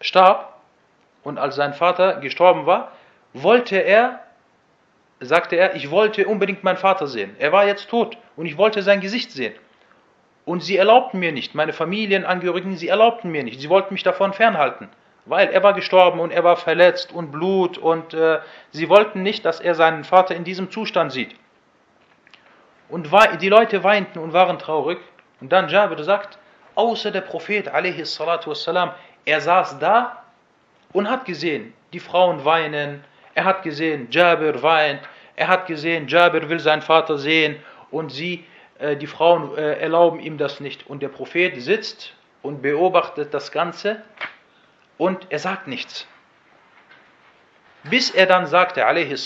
starb 0.00 0.49
und 1.22 1.38
als 1.38 1.56
sein 1.56 1.74
Vater 1.74 2.20
gestorben 2.20 2.66
war, 2.66 2.92
wollte 3.32 3.76
er, 3.76 4.20
sagte 5.20 5.56
er, 5.56 5.74
ich 5.74 5.90
wollte 5.90 6.26
unbedingt 6.26 6.64
meinen 6.64 6.78
Vater 6.78 7.06
sehen. 7.06 7.36
Er 7.38 7.52
war 7.52 7.66
jetzt 7.66 7.88
tot 7.88 8.16
und 8.36 8.46
ich 8.46 8.56
wollte 8.56 8.82
sein 8.82 9.00
Gesicht 9.00 9.32
sehen. 9.32 9.54
Und 10.44 10.62
sie 10.62 10.76
erlaubten 10.76 11.20
mir 11.20 11.32
nicht, 11.32 11.54
meine 11.54 11.72
Familienangehörigen, 11.72 12.76
sie 12.76 12.88
erlaubten 12.88 13.30
mir 13.30 13.44
nicht, 13.44 13.60
sie 13.60 13.68
wollten 13.68 13.94
mich 13.94 14.02
davon 14.02 14.32
fernhalten 14.32 14.88
weil 15.30 15.48
er 15.50 15.62
war 15.62 15.74
gestorben 15.74 16.20
und 16.20 16.32
er 16.32 16.44
war 16.44 16.56
verletzt 16.56 17.12
und 17.12 17.30
Blut 17.30 17.78
und 17.78 18.14
äh, 18.14 18.40
sie 18.72 18.88
wollten 18.88 19.22
nicht, 19.22 19.44
dass 19.44 19.60
er 19.60 19.74
seinen 19.74 20.04
Vater 20.04 20.34
in 20.34 20.44
diesem 20.44 20.70
Zustand 20.70 21.12
sieht. 21.12 21.36
Und 22.88 23.08
die 23.40 23.48
Leute 23.48 23.84
weinten 23.84 24.18
und 24.18 24.32
waren 24.32 24.58
traurig. 24.58 24.98
Und 25.40 25.52
dann 25.52 25.68
Jabir 25.68 26.02
sagt, 26.02 26.38
außer 26.74 27.12
der 27.12 27.20
Prophet 27.20 27.72
wassalam, 27.72 28.90
er 29.24 29.40
saß 29.40 29.78
da 29.78 30.24
und 30.92 31.08
hat 31.08 31.24
gesehen, 31.24 31.72
die 31.92 32.00
Frauen 32.00 32.44
weinen, 32.44 33.04
er 33.34 33.44
hat 33.44 33.62
gesehen, 33.62 34.08
Jabir 34.10 34.62
weint, 34.62 35.00
er 35.36 35.48
hat 35.48 35.66
gesehen, 35.66 36.08
Jabir 36.08 36.48
will 36.48 36.60
seinen 36.60 36.82
Vater 36.82 37.18
sehen 37.18 37.56
und 37.90 38.10
sie, 38.10 38.44
äh, 38.78 38.96
die 38.96 39.06
Frauen 39.06 39.56
äh, 39.56 39.80
erlauben 39.80 40.20
ihm 40.20 40.36
das 40.38 40.60
nicht. 40.60 40.86
Und 40.88 41.02
der 41.02 41.08
Prophet 41.08 41.60
sitzt 41.60 42.14
und 42.42 42.62
beobachtet 42.62 43.32
das 43.32 43.52
Ganze 43.52 44.02
und 44.98 45.26
er 45.30 45.38
sagt 45.38 45.66
nichts. 45.66 46.06
Bis 47.84 48.10
er 48.10 48.26
dann 48.26 48.46
sagte, 48.46 48.84
alayhi 48.84 49.16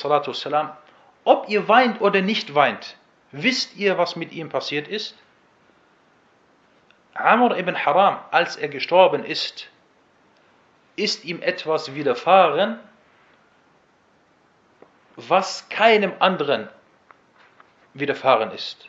ob 1.25 1.49
ihr 1.49 1.69
weint 1.69 2.01
oder 2.01 2.21
nicht 2.21 2.55
weint, 2.55 2.97
wisst 3.33 3.77
ihr, 3.77 3.99
was 3.99 4.15
mit 4.15 4.33
ihm 4.33 4.49
passiert 4.49 4.87
ist? 4.87 5.17
Amr 7.15 7.57
ibn 7.57 7.77
Haram, 7.77 8.19
als 8.31 8.57
er 8.57 8.69
gestorben 8.69 9.25
ist, 9.25 9.69
ist 10.97 11.25
ihm 11.25 11.43
etwas 11.43 11.95
widerfahren, 11.95 12.79
was 15.17 15.69
keinem 15.69 16.13
anderen 16.19 16.69
widerfahren 17.95 18.51
ist. 18.51 18.89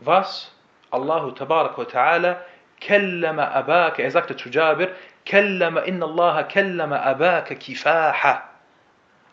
Was 0.00 0.52
Allah 0.90 1.32
ta'ala 1.32 2.40
kellama 2.80 3.48
abaka, 3.48 4.02
er 4.02 4.10
sagte 4.10 4.36
zu 4.36 4.48
Jabir, 4.48 4.94
kellama 5.24 5.80
inna 5.80 6.06
Allah 6.06 6.42
kellama 6.44 6.98
abaka 7.00 7.54
kifaha. 7.54 8.42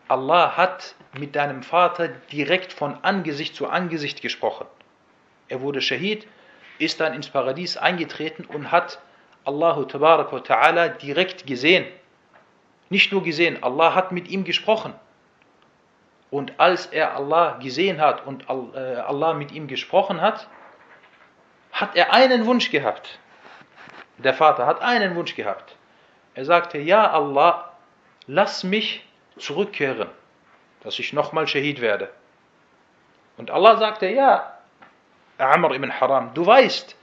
Allah 0.08 0.58
hat 0.58 0.96
mit 1.18 1.36
deinem 1.36 1.64
Vater 1.64 2.08
direkt 2.32 2.74
von 2.74 2.98
Angesicht 3.04 3.56
zu 3.56 3.68
Angesicht 3.68 4.22
gesprochen. 4.22 4.68
Er 5.50 5.62
wurde 5.62 5.82
Schahid, 5.82 6.28
ist 6.78 7.00
dann 7.00 7.14
ins 7.14 7.30
Paradies 7.30 7.78
eingetreten 7.78 8.46
und 8.46 8.72
hat 8.72 9.00
Allahu 9.50 9.86
Ta'ala 9.86 10.90
direkt 10.90 11.48
gesehen. 11.48 11.86
Nicht 12.90 13.12
nur 13.12 13.24
gesehen, 13.24 13.64
Allah 13.64 13.96
hat 13.96 14.12
mit 14.12 14.28
ihm 14.30 14.44
gesprochen. 14.44 14.94
Und 16.30 16.60
als 16.60 16.86
er 16.86 17.16
Allah 17.16 17.58
gesehen 17.58 18.00
hat 18.00 18.26
und 18.28 18.46
äh, 18.48 18.96
Allah 18.96 19.34
mit 19.34 19.52
ihm 19.52 19.68
gesprochen 19.68 20.22
hat, 20.22 20.48
hat 21.72 21.96
er 21.96 22.14
einen 22.14 22.46
Wunsch 22.46 22.70
gehabt. 22.70 23.18
Der 24.20 24.36
Vater 24.36 24.68
hat 24.68 24.82
einen 24.82 25.16
Wunsch 25.16 25.36
gehabt. 25.36 25.76
Er 26.36 26.46
sagte, 26.46 26.78
ja 26.78 27.10
Allah, 27.12 27.72
lass 28.28 28.64
mich 28.64 29.04
zurückkehren, 29.38 30.10
dass 30.84 31.00
ich 31.00 31.14
nochmal 31.14 31.48
Shahid 31.48 31.82
werde. 31.82 32.10
Und 33.38 33.50
Allah 33.50 33.78
sagte, 33.78 34.08
ja, 34.08 34.54
Amr 35.40 35.72
ibn 35.72 35.92
Haram, 36.00 36.34
du 36.34 36.46
weißt, 36.46 36.96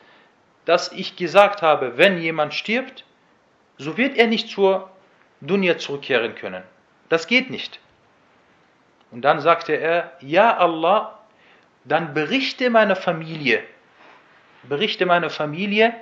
dass 0.66 0.92
ich 0.92 1.16
gesagt 1.16 1.62
habe, 1.62 1.96
wenn 1.96 2.20
jemand 2.20 2.52
stirbt, 2.52 3.04
so 3.78 3.96
wird 3.96 4.16
er 4.16 4.26
nicht 4.26 4.50
zur 4.50 4.90
Dunya 5.40 5.78
zurückkehren 5.78 6.34
können. 6.34 6.62
Das 7.08 7.26
geht 7.26 7.50
nicht. 7.50 7.80
Und 9.10 9.22
dann 9.22 9.40
sagte 9.40 9.72
er, 9.74 10.12
ja 10.20 10.56
Allah, 10.56 11.18
dann 11.84 12.14
berichte 12.14 12.68
meiner 12.68 12.96
Familie, 12.96 13.62
berichte 14.64 15.06
meiner 15.06 15.30
Familie, 15.30 15.94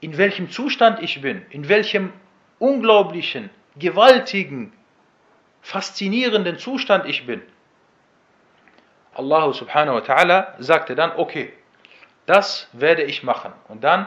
in 0.00 0.18
welchem 0.18 0.50
Zustand 0.50 1.02
ich 1.02 1.22
bin, 1.22 1.46
in 1.48 1.68
welchem 1.70 2.12
unglaublichen, 2.58 3.48
gewaltigen, 3.76 4.72
faszinierenden 5.62 6.58
Zustand 6.58 7.06
ich 7.06 7.24
bin. 7.26 7.40
Allah 9.14 9.52
subhanahu 9.52 9.96
wa 9.96 10.00
ta'ala 10.00 10.54
sagte 10.58 10.94
dann, 10.94 11.12
okay, 11.16 11.54
das 12.26 12.68
werde 12.72 13.02
ich 13.02 13.22
machen. 13.22 13.52
Und 13.68 13.84
dann, 13.84 14.06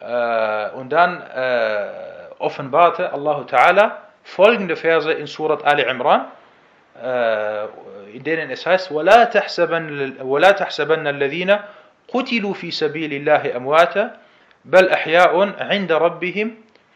äh, 0.00 0.70
und 0.70 0.90
dann 0.90 1.22
äh, 1.22 1.88
offenbarte 2.38 3.12
Allah 3.12 3.44
ta'ala 3.48 3.92
folgende 4.24 4.76
Verse 4.76 5.12
in 5.12 5.26
Surat 5.26 5.64
Ali 5.64 5.82
Imran, 5.82 6.26
äh, 7.02 7.66
in 8.14 8.22
denen 8.22 8.50
es 8.50 8.66
heißt, 8.66 8.90
وَلَا 8.90 9.24
تَحْسَبَنَّ, 9.24 10.22
ولا 10.22 10.50
تحسبن 10.52 11.06
الَّذِينَ 11.06 11.58
قُتِلُوا 12.08 12.54
فِي 12.54 12.70
سَبِيلِ 12.70 13.12
اللَّهِ 13.12 13.56
أَمْوَاتًا 13.56 14.16
بَلْ 14.64 14.88
أَحْيَاءٌ 14.88 15.54
عِنْدَ 15.58 15.92
رَبِّهِمْ 15.92 16.54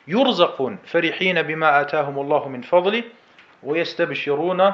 يُرْزَقُونَ 0.09 0.79
فَرِحِينَ 0.87 1.43
بِمَا 1.43 1.81
آتَاهُمُ 1.81 2.19
اللَّهُ 2.19 2.49
مِنْ 2.49 2.63
فَضْلِهِ 2.63 3.05
ويستبشرون 3.63 4.73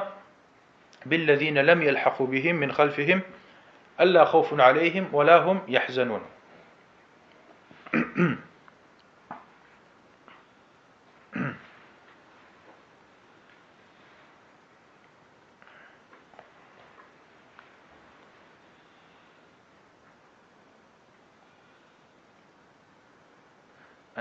بالذين 1.05 1.57
لم 1.57 1.81
يلحقوا 1.81 2.27
بهم 2.27 2.55
من 2.55 2.71
خلفهم 2.71 3.21
ألا 4.01 4.25
خوف 4.25 4.59
عليهم 4.59 5.09
ولا 5.13 5.37
هم 5.37 5.61
يحزنون. 5.67 6.21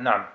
نعم. 0.07 0.27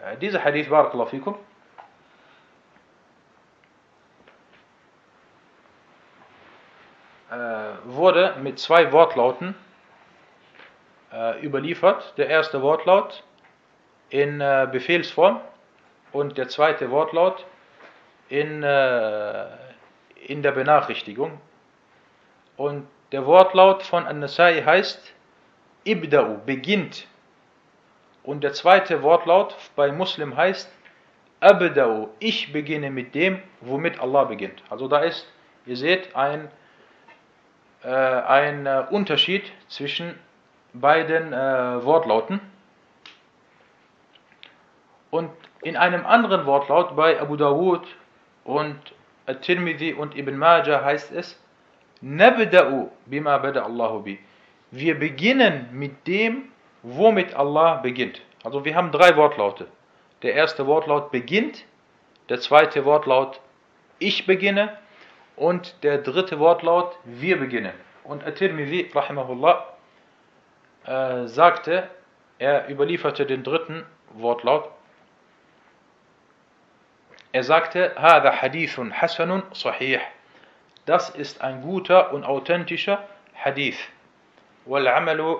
هذا 0.00 0.40
حديث 0.40 0.68
بارك 0.68 0.94
الله 0.94 1.04
فيكم. 1.04 1.36
Mit 8.56 8.60
zwei 8.62 8.90
Wortlauten 8.90 9.54
äh, 11.12 11.44
überliefert. 11.44 12.14
Der 12.16 12.30
erste 12.30 12.62
Wortlaut 12.62 13.22
in 14.08 14.40
äh, 14.40 14.66
Befehlsform 14.72 15.42
und 16.12 16.38
der 16.38 16.48
zweite 16.48 16.90
Wortlaut 16.90 17.44
in, 18.30 18.62
äh, 18.62 19.46
in 20.26 20.42
der 20.42 20.52
Benachrichtigung. 20.52 21.38
Und 22.56 22.86
der 23.12 23.26
Wortlaut 23.26 23.82
von 23.82 24.06
An-Nasai 24.06 24.62
heißt 24.62 25.12
Ibda'u, 25.84 26.38
beginnt. 26.46 27.06
Und 28.22 28.42
der 28.42 28.54
zweite 28.54 29.02
Wortlaut 29.02 29.54
bei 29.76 29.92
Muslim 29.92 30.34
heißt 30.34 30.72
Abda'u, 31.42 32.08
ich 32.20 32.54
beginne 32.54 32.90
mit 32.90 33.14
dem, 33.14 33.42
womit 33.60 34.00
Allah 34.00 34.24
beginnt. 34.24 34.62
Also 34.70 34.88
da 34.88 35.00
ist, 35.00 35.30
ihr 35.66 35.76
seht, 35.76 36.16
ein, 36.16 36.50
äh, 37.86 37.88
ein 37.88 38.66
äh, 38.66 38.84
Unterschied 38.90 39.44
zwischen 39.68 40.18
beiden 40.72 41.32
äh, 41.32 41.36
Wortlauten. 41.84 42.40
Und 45.10 45.30
in 45.62 45.76
einem 45.76 46.04
anderen 46.04 46.46
Wortlaut 46.46 46.96
bei 46.96 47.20
Abu 47.20 47.36
Dawud 47.36 47.86
und 48.42 48.76
At-Tirmidhi 49.26 49.94
und 49.94 50.16
Ibn 50.16 50.36
Majah 50.36 50.84
heißt 50.84 51.12
es 51.12 51.40
Nabda'u 52.02 52.88
bima 53.06 53.38
bada 53.38 53.64
Allahu 53.64 54.00
bi. 54.00 54.18
Wir 54.72 54.98
beginnen 54.98 55.68
mit 55.72 56.08
dem, 56.08 56.48
womit 56.82 57.34
Allah 57.34 57.76
beginnt. 57.76 58.20
Also 58.42 58.64
wir 58.64 58.74
haben 58.74 58.90
drei 58.90 59.16
Wortlaute. 59.16 59.68
Der 60.22 60.34
erste 60.34 60.66
Wortlaut 60.66 61.12
beginnt, 61.12 61.64
der 62.28 62.40
zweite 62.40 62.84
Wortlaut 62.84 63.40
ich 64.00 64.26
beginne 64.26 64.76
und 65.35 65.83
der 65.83 65.99
dritte 65.99 66.39
Wortlaut 66.39 66.97
wir 67.03 67.39
beginnen. 67.39 67.73
Und 68.03 68.25
At-Tirmidhi, 68.25 68.91
rahimahullah, 68.93 69.65
äh, 70.85 71.27
sagte, 71.27 71.87
er 72.39 72.69
überlieferte 72.69 73.25
den 73.25 73.43
dritten 73.43 73.85
Wortlaut. 74.13 74.69
Er 77.31 77.43
sagte, 77.43 77.93
هذا 77.95 78.31
حديث 78.31 78.79
حسن 78.91 79.41
صحيح. 79.53 80.01
Das 80.85 81.09
ist 81.09 81.41
ein 81.41 81.61
guter 81.61 82.11
und 82.11 82.25
authentischer 82.25 83.03
Hadith. 83.35 83.77
والعمل 84.65 85.37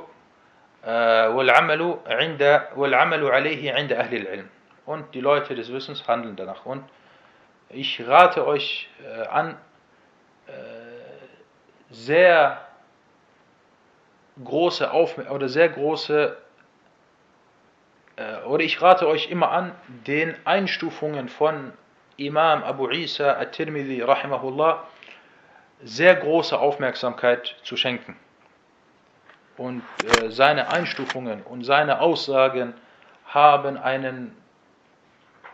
والعمل 1.28 1.98
عند 2.08 2.68
والعمل 2.76 3.26
عليه 3.26 3.74
عند 3.74 3.94
أهل 3.94 4.16
العلم 4.16 4.50
und 4.86 5.14
die 5.14 5.22
Leute 5.22 5.54
des 5.56 5.72
Wissens 5.72 6.08
handeln 6.08 6.36
danach 6.36 6.66
und 6.66 6.84
ich 7.70 8.06
rate 8.08 8.46
euch 8.48 8.90
äh, 9.04 9.28
an 9.28 9.52
äh, 9.52 9.56
sehr 11.97 12.61
große 14.45 14.91
Aufmerksamkeit 14.91 15.35
oder 15.35 15.49
sehr 15.49 15.69
große 15.71 16.37
äh, 18.17 18.43
oder 18.45 18.63
ich 18.63 18.81
rate 18.83 19.09
euch 19.09 19.31
immer 19.31 19.51
an 19.51 19.73
den 20.07 20.35
Einstufungen 20.45 21.29
von 21.29 21.73
Imam 22.19 22.63
Abu 22.63 22.89
Isa 22.91 23.33
at-Tirmidhi 23.39 24.03
rahimahullah 24.03 24.85
sehr 25.83 26.15
große 26.17 26.59
Aufmerksamkeit 26.59 27.57
zu 27.63 27.77
schenken 27.77 28.17
und 29.57 29.83
äh, 30.05 30.31
seine 30.31 30.71
Einstufungen 30.71 31.43
und 31.43 31.65
seine 31.65 32.01
Aussagen 32.01 32.75
haben 33.27 33.79
einen, 33.79 34.37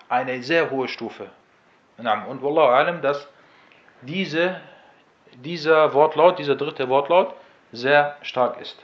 eine 0.09 0.43
sehr 0.43 0.71
hohe 0.71 0.89
Stufe. 0.89 1.29
Und 1.97 2.43
Wallahu 2.43 2.69
alam, 2.69 3.01
dass 3.01 3.29
diese, 4.03 4.61
dieser 5.37 5.95
Wortlaut, 5.95 6.39
dieser 6.39 6.57
dritte 6.57 6.89
Wortlaut, 6.89 7.35
sehr 7.73 8.17
stark 8.23 8.61
ist. 8.61 8.77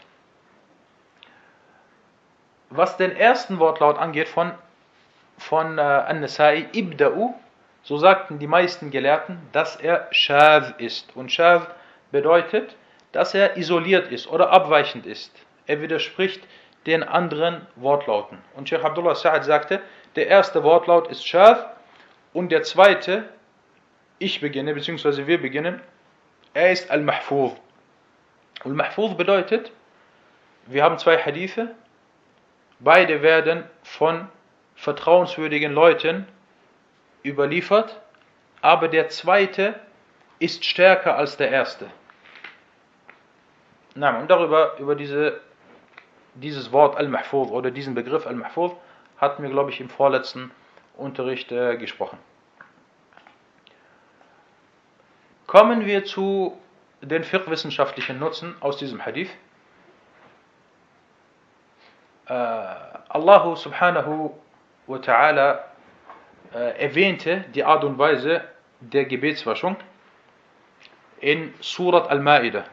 Was 2.71 2.97
den 2.97 3.17
ersten 3.17 3.59
Wortlaut 3.59 3.99
angeht 3.99 4.29
von, 4.29 4.53
von 5.39 5.79
äh, 5.79 5.81
An-Nasai, 5.81 6.67
Ibda'u, 6.73 7.35
so 7.83 7.97
sagten 7.97 8.39
die 8.39 8.47
meisten 8.47 8.91
Gelehrten, 8.91 9.39
dass 9.53 9.77
er 9.77 10.09
Shav 10.11 10.75
ist. 10.79 11.17
Und 11.17 11.33
Shav 11.33 11.69
bedeutet, 12.11 12.77
dass 13.13 13.35
er 13.35 13.57
isoliert 13.57 14.13
ist 14.13 14.27
oder 14.29 14.51
abweichend 14.51 15.07
ist. 15.07 15.33
Er 15.67 15.81
widerspricht 15.81 16.43
den 16.87 17.03
anderen 17.03 17.67
Wortlauten. 17.77 18.39
Und 18.55 18.69
Sheikh 18.69 18.85
Abdullah 18.85 19.13
Sa'ad 19.13 19.43
sagte, 19.43 19.81
der 20.17 20.27
erste 20.27 20.63
Wortlaut 20.65 21.09
ist 21.09 21.27
scharf 21.27 21.67
und 22.33 22.51
der 22.51 22.63
zweite, 22.63 23.29
ich 24.19 24.41
beginne, 24.41 24.75
beziehungsweise 24.75 25.27
wir 25.27 25.41
beginnen, 25.41 25.81
er 26.59 26.73
ist 26.73 26.91
Al-Mahfuz. 26.91 27.53
Al-Mahfuz 28.65 29.17
bedeutet, 29.17 29.71
wir 30.67 30.83
haben 30.83 30.99
zwei 30.99 31.17
Hadithe, 31.17 31.75
beide 32.81 33.23
werden 33.23 33.63
von 33.85 34.29
vertrauenswürdigen 34.75 35.73
Leuten 35.73 36.27
überliefert, 37.25 38.01
aber 38.61 38.89
der 38.89 39.09
zweite 39.09 39.79
ist 40.41 40.65
stärker 40.65 41.17
als 41.17 41.37
der 41.37 41.51
erste. 41.51 41.87
Und 43.95 44.29
darüber, 44.29 44.77
über 44.79 44.97
diese, 44.97 45.41
dieses 46.35 46.73
Wort 46.73 46.97
Al-Mahfuz 46.97 47.51
oder 47.51 47.71
diesen 47.71 47.95
Begriff 47.95 48.27
Al-Mahfuz 48.27 48.73
hatten 49.19 49.45
wir, 49.45 49.51
glaube 49.51 49.71
ich, 49.71 49.81
im 49.81 49.89
vorletzten 49.89 50.51
Unterricht 50.97 51.53
äh, 51.53 51.77
gesprochen. 51.77 52.19
Kommen 55.49 55.87
wir 55.87 56.05
zu 56.05 56.59
den 57.01 57.25
fiqh-wissenschaftlichen 57.25 58.19
Nutzen 58.19 58.55
aus 58.61 58.77
diesem 58.77 59.07
Hadith. 59.07 59.31
Äh, 62.27 62.35
Allah 62.35 63.57
subhanahu 63.57 64.35
wa 64.87 64.97
ta'ala 64.97 65.61
äh, 66.55 66.79
erwähnte 66.79 67.47
die 67.55 67.65
Art 67.65 67.83
und 67.83 67.97
Weise 67.97 68.43
der 68.81 69.07
Gebetswaschung 69.07 69.77
in 71.21 71.55
Surat 71.61 72.11
Al-Ma'idah. 72.11 72.65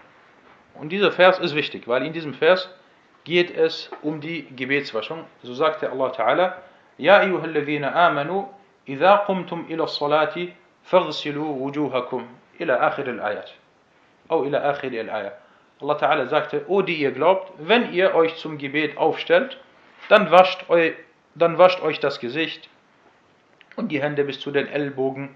Und 0.74 0.90
dieser 0.90 1.14
Vers 1.14 1.40
ist 1.40 1.56
wichtig, 1.56 1.88
weil 1.88 2.06
in 2.06 2.12
diesem 2.12 2.34
Vers 2.34 2.70
geht 3.24 3.56
es 3.56 3.90
um 4.02 4.20
die 4.20 4.54
Gebetswaschung. 4.54 5.24
So 5.44 5.54
sagte 5.54 5.90
Allah 5.90 6.12
Ta'ala, 6.12 6.58
Ja 6.98 7.20
ayyuhalladhina 7.20 7.94
amanu, 7.94 8.50
idha 8.86 9.20
qumtum 9.26 9.66
ila 9.70 9.88
salati, 9.88 10.54
faghsilu 10.84 11.58
wujuhakum, 11.58 12.28
ila 12.60 12.80
akhir 12.80 13.08
al-ayat. 13.10 13.54
Au 14.30 14.46
ila 14.46 14.60
akhir 14.70 14.92
al-ayat. 15.00 15.34
Allah 15.82 15.98
Ta'ala 15.98 16.28
sagte, 16.28 16.66
O 16.70 16.82
die 16.82 16.96
ihr 16.96 17.12
glaubt, 17.12 17.52
wenn 17.58 17.92
ihr 17.94 18.16
euch 18.16 18.38
zum 18.38 18.58
Gebet 18.58 18.98
aufstellt, 18.98 19.58
dann 20.08 20.32
wascht, 20.32 20.70
eu, 20.70 20.92
dann 21.36 21.58
wascht 21.58 21.82
euch 21.82 22.00
das 22.00 22.20
Gesicht 22.20 22.70
und 23.76 23.92
die 23.92 24.02
Hände 24.02 24.24
bis 24.24 24.40
zu 24.40 24.52
den 24.52 24.68
Ellbogen 24.68 25.36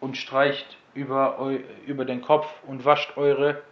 und 0.00 0.16
streicht 0.16 0.76
über, 0.94 1.52
über 1.86 2.04
den 2.04 2.20
Kopf 2.20 2.52
und 2.66 2.84
wascht 2.84 3.16
eure 3.16 3.62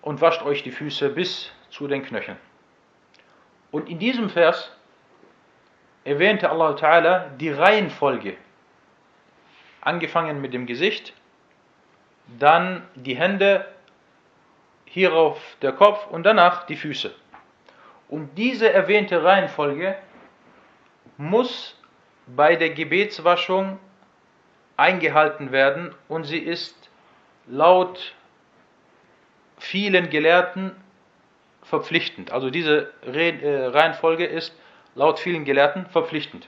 und 0.00 0.20
wascht 0.20 0.42
euch 0.42 0.62
die 0.62 0.70
Füße 0.70 1.10
bis 1.10 1.52
zu 1.70 1.88
den 1.88 2.02
Knöcheln. 2.04 2.38
Und 3.70 3.88
in 3.88 3.98
diesem 3.98 4.30
Vers 4.30 4.70
erwähnte 6.04 6.50
Allah 6.50 6.74
Ta'ala 6.74 7.36
die 7.36 7.50
Reihenfolge. 7.50 8.36
Angefangen 9.80 10.40
mit 10.40 10.54
dem 10.54 10.66
Gesicht, 10.66 11.12
dann 12.38 12.82
die 12.94 13.16
Hände, 13.16 13.66
hierauf 14.84 15.40
der 15.62 15.72
Kopf 15.72 16.06
und 16.08 16.24
danach 16.24 16.66
die 16.66 16.76
Füße. 16.76 17.14
Und 18.08 18.36
diese 18.36 18.70
erwähnte 18.70 19.24
Reihenfolge 19.24 19.96
muss 21.16 21.74
bei 22.26 22.56
der 22.56 22.70
Gebetswaschung 22.70 23.78
eingehalten 24.76 25.50
werden 25.50 25.94
und 26.08 26.24
sie 26.24 26.38
ist 26.38 26.90
laut 27.46 28.14
vielen 29.58 30.10
Gelehrten 30.10 30.72
verpflichtend. 31.62 32.32
Also 32.32 32.50
diese 32.50 32.92
äh, 33.02 33.66
Reihenfolge 33.66 34.26
ist 34.26 34.54
laut 34.94 35.18
vielen 35.18 35.44
Gelehrten 35.44 35.86
verpflichtend. 35.86 36.46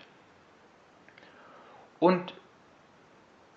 Und 1.98 2.34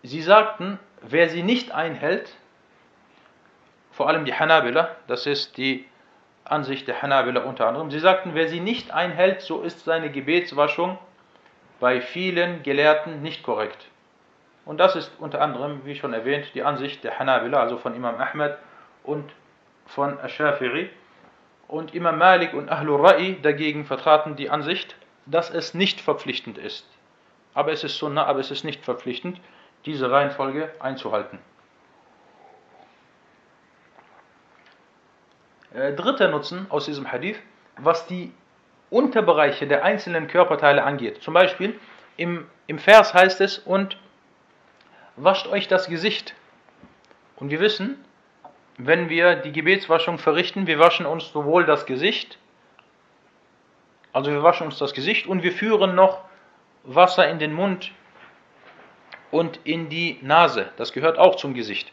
sie 0.08 0.22
sagten, 0.22 0.80
wer 1.02 1.30
sie 1.30 1.44
nicht 1.44 1.72
einhält, 1.72 2.36
vor 3.92 4.08
allem 4.08 4.26
die 4.26 4.34
Hanabila, 4.34 4.96
das 5.08 5.26
ist 5.26 5.58
die 5.58 5.86
Ansicht 6.46 6.88
der 6.88 7.02
Hanabila 7.02 7.42
unter 7.42 7.68
anderem, 7.68 7.92
sie 7.92 8.00
sagten, 8.00 8.32
wer 8.34 8.48
sie 8.48 8.60
nicht 8.60 8.92
einhält, 8.92 9.42
so 9.42 9.62
ist 9.62 9.84
seine 9.84 10.12
Gebetswaschung 10.12 10.98
bei 11.80 12.02
vielen 12.02 12.64
Gelehrten 12.64 13.22
nicht 13.22 13.44
korrekt. 13.44 13.88
Und 14.66 14.80
das 14.80 14.96
ist 14.96 15.12
unter 15.20 15.42
anderem, 15.42 15.82
wie 15.86 15.96
schon 15.96 16.14
erwähnt, 16.14 16.52
die 16.54 16.64
Ansicht 16.64 17.04
der 17.04 17.20
Hanabila, 17.20 17.60
also 17.60 17.78
von 17.78 17.96
Imam 17.96 18.16
Ahmed 18.16 18.58
und 19.04 19.32
von 19.86 20.20
Ash-Shafi'i. 20.20 20.90
Und 21.68 21.94
Imam 21.94 22.18
Malik 22.18 22.54
und 22.54 22.70
Ahlul 22.70 23.06
Ra'i 23.06 23.42
dagegen 23.42 23.86
vertraten 23.86 24.36
die 24.36 24.50
Ansicht, 24.50 24.96
dass 25.26 25.50
es 25.50 25.74
nicht 25.74 26.02
verpflichtend 26.02 26.58
ist. 26.58 26.86
Aber 27.54 27.72
es 27.72 27.84
ist 27.84 27.98
Sunnah, 27.98 28.26
aber 28.26 28.40
es 28.40 28.52
ist 28.52 28.64
nicht 28.64 28.84
verpflichtend, 28.84 29.40
diese 29.86 30.12
Reihenfolge 30.12 30.72
einzuhalten. 30.80 31.40
Äh, 35.74 35.94
dritter 35.94 36.30
Nutzen 36.30 36.66
aus 36.70 36.86
diesem 36.86 37.12
Hadith, 37.12 37.38
was 37.78 38.08
die 38.08 38.34
Unterbereiche 38.90 39.68
der 39.68 39.84
einzelnen 39.84 40.28
Körperteile 40.28 40.84
angeht. 40.84 41.22
Zum 41.22 41.34
Beispiel 41.34 41.80
im, 42.16 42.48
im 42.68 42.80
Vers 42.80 43.14
heißt 43.14 43.42
es, 43.42 43.60
und 43.60 43.98
wascht 45.16 45.48
euch 45.48 45.68
das 45.68 45.88
Gesicht. 45.88 46.34
Und 47.36 47.52
wir 47.52 47.60
wissen, 47.60 48.04
wenn 48.78 49.10
wir 49.10 49.36
die 49.36 49.52
Gebetswaschung 49.52 50.18
verrichten, 50.18 50.68
wir 50.68 50.80
waschen 50.80 51.06
uns 51.06 51.32
sowohl 51.32 51.66
das 51.66 51.86
Gesicht, 51.86 52.38
also 54.14 54.32
wir 54.32 54.42
waschen 54.42 54.66
uns 54.68 54.78
das 54.78 54.94
Gesicht 54.94 55.28
und 55.28 55.44
wir 55.44 55.52
führen 55.52 55.94
noch 55.94 56.22
Wasser 56.84 57.28
in 57.30 57.40
den 57.40 57.54
Mund 57.54 57.92
und 59.32 59.60
in 59.64 59.90
die 59.90 60.20
Nase. 60.22 60.70
Das 60.78 60.94
gehört 60.94 61.18
auch 61.18 61.36
zum 61.36 61.54
Gesicht. 61.54 61.92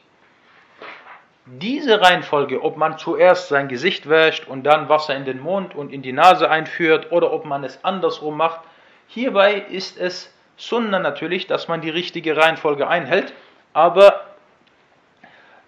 Diese 1.46 2.00
Reihenfolge, 2.00 2.62
ob 2.62 2.76
man 2.76 2.96
zuerst 2.96 3.48
sein 3.48 3.68
Gesicht 3.68 4.08
wäscht 4.08 4.48
und 4.48 4.64
dann 4.64 4.88
Wasser 4.88 5.14
in 5.14 5.26
den 5.26 5.40
Mund 5.40 5.74
und 5.74 5.92
in 5.92 6.00
die 6.00 6.12
Nase 6.12 6.48
einführt 6.48 7.12
oder 7.12 7.32
ob 7.32 7.44
man 7.44 7.64
es 7.64 7.84
andersrum 7.84 8.36
macht, 8.36 8.60
hierbei 9.08 9.54
ist 9.54 9.98
es 9.98 10.32
Sunna 10.56 11.00
natürlich, 11.00 11.46
dass 11.46 11.68
man 11.68 11.80
die 11.82 11.90
richtige 11.90 12.36
Reihenfolge 12.36 12.88
einhält, 12.88 13.34
aber 13.72 14.24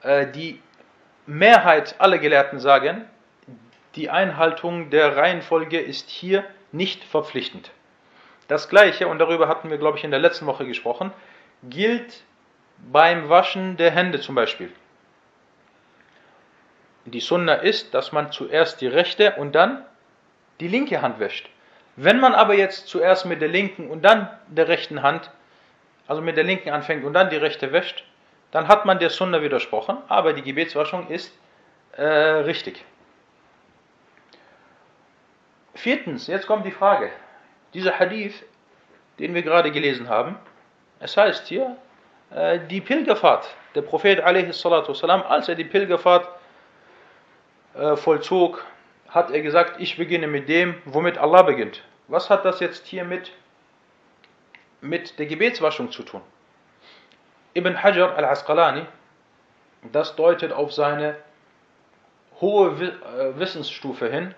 äh, 0.02 0.26
die 0.28 0.62
Mehrheit 1.26 1.96
aller 1.98 2.18
Gelehrten 2.18 2.58
sagen, 2.58 3.04
die 3.96 4.10
Einhaltung 4.10 4.90
der 4.90 5.16
Reihenfolge 5.16 5.80
ist 5.80 6.08
hier 6.08 6.44
nicht 6.70 7.02
verpflichtend. 7.04 7.70
Das 8.48 8.68
gleiche, 8.68 9.08
und 9.08 9.18
darüber 9.18 9.48
hatten 9.48 9.70
wir, 9.70 9.78
glaube 9.78 9.98
ich, 9.98 10.04
in 10.04 10.10
der 10.10 10.20
letzten 10.20 10.46
Woche 10.46 10.66
gesprochen, 10.66 11.12
gilt 11.62 12.22
beim 12.92 13.28
Waschen 13.28 13.76
der 13.76 13.90
Hände 13.90 14.20
zum 14.20 14.34
Beispiel. 14.34 14.72
Die 17.04 17.20
Sunna 17.20 17.54
ist, 17.54 17.94
dass 17.94 18.12
man 18.12 18.32
zuerst 18.32 18.80
die 18.80 18.88
rechte 18.88 19.34
und 19.36 19.54
dann 19.54 19.84
die 20.60 20.68
linke 20.68 21.02
Hand 21.02 21.20
wäscht. 21.20 21.48
Wenn 21.94 22.20
man 22.20 22.34
aber 22.34 22.54
jetzt 22.54 22.88
zuerst 22.88 23.26
mit 23.26 23.40
der 23.40 23.48
linken 23.48 23.88
und 23.88 24.02
dann 24.02 24.28
der 24.48 24.68
rechten 24.68 25.02
Hand, 25.02 25.30
also 26.06 26.20
mit 26.20 26.36
der 26.36 26.44
linken 26.44 26.70
anfängt 26.70 27.04
und 27.04 27.14
dann 27.14 27.30
die 27.30 27.36
rechte 27.36 27.72
wäscht, 27.72 28.04
dann 28.50 28.68
hat 28.68 28.84
man 28.84 28.98
der 28.98 29.10
Sunna 29.10 29.42
widersprochen, 29.42 29.98
aber 30.08 30.32
die 30.32 30.42
Gebetswaschung 30.42 31.08
ist 31.08 31.32
äh, 31.92 32.04
richtig. 32.04 32.84
Viertens, 35.74 36.26
jetzt 36.26 36.46
kommt 36.46 36.66
die 36.66 36.70
Frage. 36.70 37.10
Dieser 37.74 37.98
Hadith, 37.98 38.44
den 39.18 39.34
wir 39.34 39.42
gerade 39.42 39.70
gelesen 39.70 40.08
haben, 40.08 40.36
es 41.05 41.17
heißt 41.17 41.47
hier, 41.47 41.75
äh, 42.31 42.59
die 42.69 42.81
Pilgerfahrt, 42.81 43.47
der 43.75 43.81
Prophet 43.81 44.19
والسلام, 44.23 45.23
als 45.23 45.49
er 45.49 45.55
die 45.55 45.63
Pilgerfahrt 45.63 46.27
äh, 47.73 47.95
vollzog, 47.95 48.65
hat 49.09 49.31
er 49.31 49.41
gesagt, 49.41 49.79
ich 49.79 49.97
beginne 49.97 50.27
mit 50.27 50.47
dem, 50.47 50.75
womit 50.85 51.17
Allah 51.17 51.41
beginnt. 51.41 51.83
Was 52.07 52.29
hat 52.29 52.45
das 52.45 52.59
jetzt 52.59 52.87
hier 52.87 53.03
mit, 53.03 53.31
mit 54.79 55.19
der 55.19 55.25
Gebetswaschung 55.25 55.91
zu 55.91 56.03
tun? 56.03 56.21
Ibn 57.53 57.83
Hajar 57.83 58.15
al-Asqalani, 58.15 58.85
das 59.91 60.15
deutet 60.15 60.53
auf 60.53 60.71
seine 60.71 61.17
hohe 62.39 62.71
äh, 62.71 63.39
Wissensstufe 63.39 64.09
hin. 64.09 64.33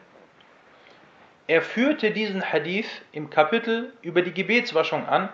Er 1.45 1.61
führte 1.61 2.11
diesen 2.11 2.41
Hadith 2.51 2.87
im 3.11 3.29
Kapitel 3.29 3.93
über 4.01 4.21
die 4.21 4.33
Gebetswaschung 4.33 5.07
an, 5.07 5.29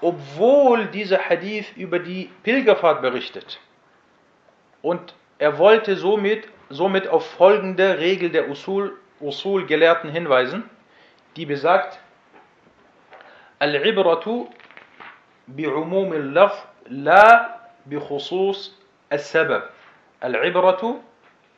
obwohl 0.00 0.86
dieser 0.86 1.18
Hadith 1.28 1.76
über 1.76 1.98
die 1.98 2.30
Pilgerfahrt 2.42 3.02
berichtet. 3.02 3.60
Und 4.82 5.14
er 5.38 5.58
wollte 5.58 5.96
somit, 5.96 6.48
somit 6.70 7.06
auf 7.08 7.26
folgende 7.32 7.98
Regel 7.98 8.30
der 8.30 8.48
Usul, 8.50 8.98
Usul-Gelehrten 9.20 10.10
hinweisen, 10.10 10.68
die 11.36 11.46
besagt, 11.46 11.98
Al-Ibratu 13.58 14.48
bi'umum 15.46 16.12
al-lafz 16.12 16.72
لا 16.88 17.56
بخصوص 17.86 18.78
السبب 19.12 19.62
العبرة 20.24 21.00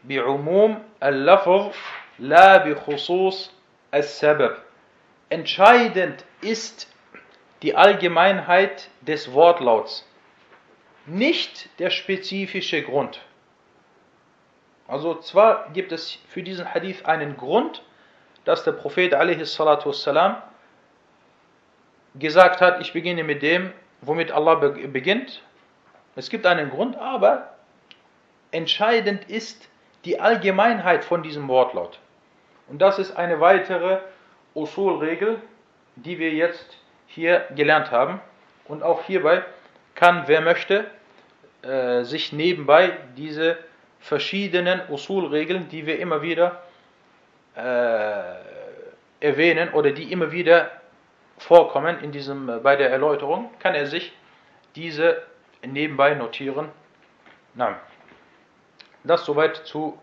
بعموم 0.05 0.83
اللفظ 1.03 1.73
لا 2.19 2.57
بخصوص 2.57 3.51
السبب 3.95 4.57
Entscheidend 5.31 6.25
ist 6.43 6.87
die 7.62 7.76
Allgemeinheit 7.76 8.90
des 9.02 9.34
Wortlauts, 9.34 10.08
nicht 11.06 11.70
der 11.80 11.90
spezifische 11.90 12.84
Grund. 12.84 13.22
Also 14.88 15.16
zwar 15.16 15.70
gibt 15.74 15.92
es 15.92 16.18
für 16.28 16.42
diesen 16.42 16.74
Hadith 16.74 17.06
einen 17.06 17.38
Grund, 17.38 17.84
dass 18.46 18.64
der 18.64 18.72
Prophet 18.72 19.14
a.s. 19.14 19.62
gesagt 22.16 22.62
hat, 22.62 22.82
ich 22.82 22.94
beginne 22.94 23.24
mit 23.24 23.42
dem, 23.42 23.72
womit 24.02 24.32
Allah 24.32 24.56
beginnt. 24.56 25.44
Es 26.16 26.30
gibt 26.30 26.46
einen 26.46 26.70
Grund, 26.70 26.98
aber 26.98 27.54
entscheidend 28.52 29.30
ist 29.30 29.70
die 30.06 30.20
Allgemeinheit 30.20 31.06
von 31.06 31.22
diesem 31.22 31.48
Wortlaut. 31.48 32.00
Und 32.68 32.80
das 32.80 33.00
ist 33.00 33.16
eine 33.16 33.40
weitere 33.40 34.00
Usul-Regel, 34.56 35.42
die 35.96 36.18
wir 36.20 36.32
jetzt 36.32 36.78
hier 37.10 37.46
gelernt 37.56 37.92
haben. 37.92 38.22
Und 38.66 38.84
auch 38.84 39.04
hierbei 39.04 39.44
kann, 39.96 40.24
wer 40.28 40.42
möchte, 40.42 40.86
äh, 41.62 42.04
sich 42.04 42.32
nebenbei 42.32 42.98
diese 43.18 43.58
verschiedenen 44.00 44.82
Usul-Regeln, 44.90 45.68
die 45.70 45.86
wir 45.86 46.00
immer 46.00 46.22
wieder 46.22 46.64
äh, 47.56 48.22
erwähnen 49.20 49.74
oder 49.74 49.92
die 49.92 50.12
immer 50.12 50.32
wieder 50.32 50.72
vorkommen 51.38 52.00
in 52.02 52.12
diesem, 52.12 52.48
äh, 52.48 52.60
bei 52.60 52.76
der 52.76 52.92
Erläuterung, 52.92 53.50
kann 53.60 53.76
er 53.76 53.88
sich 53.88 54.14
diese 54.76 55.22
nebenbei 55.66 56.14
notieren. 56.14 56.70
Nein. 57.56 57.76
Das 59.04 59.26
soweit 59.26 59.58
zu 59.66 60.00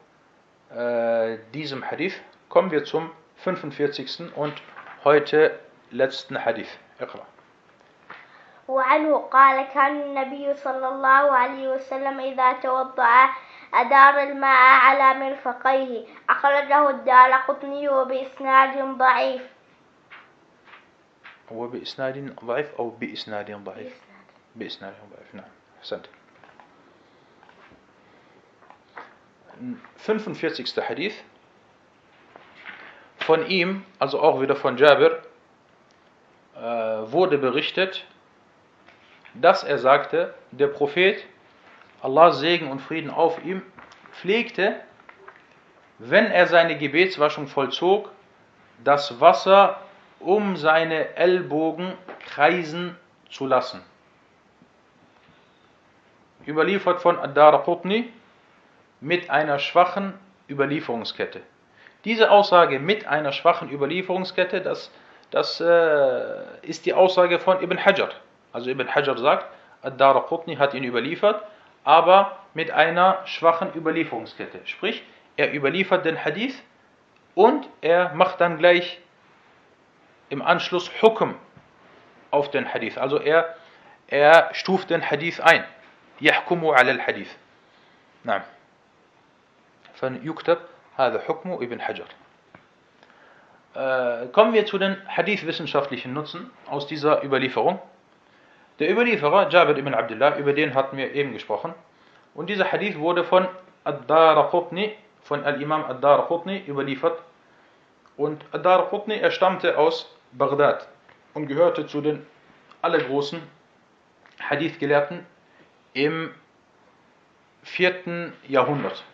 äh, 0.75 1.39
diesem 1.55 1.89
Hadith. 1.89 2.21
Kommen 2.49 2.71
wir 2.71 2.85
zum 2.85 3.11
45. 3.37 4.35
und 4.35 4.55
heute 5.05 5.59
letzten 5.91 6.45
Hadith. 6.45 6.79
Iqra. 7.01 7.25
وعنه 8.69 9.17
قال 9.31 9.63
كان 9.75 9.97
النبي 10.03 10.55
صلى 10.55 10.89
الله 10.89 11.25
عليه 11.33 11.69
وسلم 11.69 12.21
إذا 12.21 12.53
توضأ 12.53 13.29
أدار 13.75 14.23
الماء 14.23 14.63
على 14.83 15.09
مرفقيه 15.21 16.07
أخرجه 16.31 16.91
الدار 16.91 17.33
قطني 17.33 17.89
وبإسناد 17.89 18.99
ضعيف. 18.99 19.43
وبإسناد 21.51 22.37
ضعيف 22.45 22.75
أو 22.79 22.91
بإسناد 22.91 23.65
ضعيف؟ 23.65 23.95
بإسناد. 24.57 24.95
ضعيف 25.15 25.35
نعم. 25.35 25.53
أحسنت. 25.79 26.07
45. 29.99 30.83
Hadith 30.89 31.15
von 33.21 33.47
ihm, 33.47 33.85
also 33.99 34.21
auch 34.21 34.41
wieder 34.41 34.57
von 34.57 34.77
Jabir, 34.77 35.23
äh, 36.57 36.63
wurde 37.13 37.39
berichtet, 37.39 38.05
dass 39.35 39.65
er 39.65 39.79
sagte, 39.79 40.35
der 40.51 40.69
Prophet, 40.69 41.25
Allah 42.03 42.33
Segen 42.33 42.71
und 42.71 42.81
Frieden 42.81 43.11
auf 43.11 43.45
ihm, 43.45 43.63
pflegte, 44.13 44.77
wenn 45.99 46.27
er 46.27 46.47
seine 46.47 46.79
Gebetswaschung 46.79 47.47
vollzog, 47.47 48.11
das 48.85 49.21
Wasser 49.21 49.81
um 50.21 50.57
seine 50.57 51.17
Ellbogen 51.17 51.93
kreisen 52.27 52.97
zu 53.31 53.47
lassen. 53.47 53.83
Überliefert 56.47 57.01
von 57.01 57.19
Ad-Dara 57.19 57.59
Qutni 57.59 58.13
mit 59.01 59.31
einer 59.31 59.59
schwachen 59.59 60.15
Überlieferungskette. 60.49 61.41
Diese 62.05 62.31
Aussage 62.31 62.79
mit 62.79 63.07
einer 63.07 63.33
schwachen 63.33 63.71
Überlieferungskette, 63.71 64.61
das, 64.61 64.93
das 65.32 65.62
äh, 65.62 66.44
ist 66.62 66.86
die 66.86 66.94
Aussage 66.94 67.40
von 67.40 67.62
Ibn 67.62 67.84
Hajar. 67.86 68.10
Also 68.54 68.70
Ibn 68.70 68.94
Hajar 68.94 69.18
sagt, 69.18 69.46
Ad-Dara 69.82 70.22
Qutni 70.22 70.56
hat 70.58 70.74
ihn 70.74 70.84
überliefert, 70.84 71.44
aber 71.84 72.38
mit 72.54 72.72
einer 72.72 73.20
schwachen 73.26 73.74
Überlieferungskette. 73.74 74.60
Sprich, 74.66 75.04
er 75.38 75.54
überliefert 75.54 76.06
den 76.06 76.24
Hadith 76.24 76.62
und 77.34 77.68
er 77.82 78.14
macht 78.14 78.42
dann 78.42 78.58
gleich 78.58 79.00
im 80.30 80.42
Anschluss 80.42 80.92
Hukm 81.02 81.36
auf 82.30 82.52
den 82.52 82.72
Hadith. 82.74 82.98
Also 82.98 83.20
er, 83.20 83.56
er 84.08 84.50
stuft 84.54 84.90
den 84.90 85.10
Hadith 85.10 85.40
ein. 85.40 85.64
Yahkumu 86.20 86.72
ala 86.72 86.92
al-Hadith. 86.92 87.36
نعم. 88.26 88.42
فيكتب 89.94 90.58
هذا 90.98 91.20
حكم 91.20 91.52
ابن 91.54 91.82
حجر. 91.82 92.08
Äh, 93.77 94.29
kommen 94.29 94.55
wir 94.55 94.65
zu 94.65 94.79
den 94.79 94.97
Hadith-wissenschaftlichen 95.07 96.15
Nutzen 96.15 96.51
aus 96.67 96.87
dieser 96.87 97.23
Überlieferung. 97.23 97.79
Der 98.79 98.91
Überlieferer, 98.91 99.51
Jabir 99.51 99.77
ibn 99.77 99.93
Abdullah, 99.93 100.39
über 100.39 100.55
den 100.55 100.75
hatten 100.75 100.97
wir 100.97 101.13
eben 101.13 101.35
gesprochen. 101.35 101.75
Und 102.35 102.49
dieser 102.49 102.73
Hadith 102.73 102.99
wurde 102.99 103.23
von 103.23 103.47
Ad-Daraqutni, 103.85 104.95
von 105.23 105.45
Al-Imam 105.45 105.85
Ad-Daraqutni 105.85 106.65
überliefert. 106.67 107.19
Und 108.17 108.43
Ad-Daraqutni, 108.53 109.17
er 109.19 109.31
stammte 109.31 109.77
aus 109.77 110.11
Bagdad 110.33 110.89
und 111.35 111.47
gehörte 111.47 111.87
zu 111.87 112.01
den 112.01 112.27
allergroßen 112.81 113.43
Hadith-Gelehrten 114.41 115.27
im 115.93 116.33
vierten 117.63 118.33
Jahrhundert. 118.49 119.05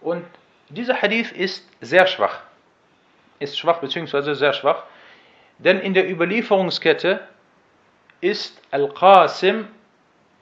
Und 0.00 0.24
dieser 0.68 1.02
Hadith 1.02 1.32
ist 1.32 1.68
sehr 1.80 2.06
schwach 2.06 2.42
Ist 3.39 3.57
schwach 3.57 3.79
bzw. 3.79 4.33
sehr 4.33 4.53
schwach. 4.53 4.83
Denn 5.59 5.79
in 5.79 5.93
der 5.93 6.09
Überlieferungskette 6.09 7.21
ist 8.21 8.61
Al-Qasim 8.71 9.67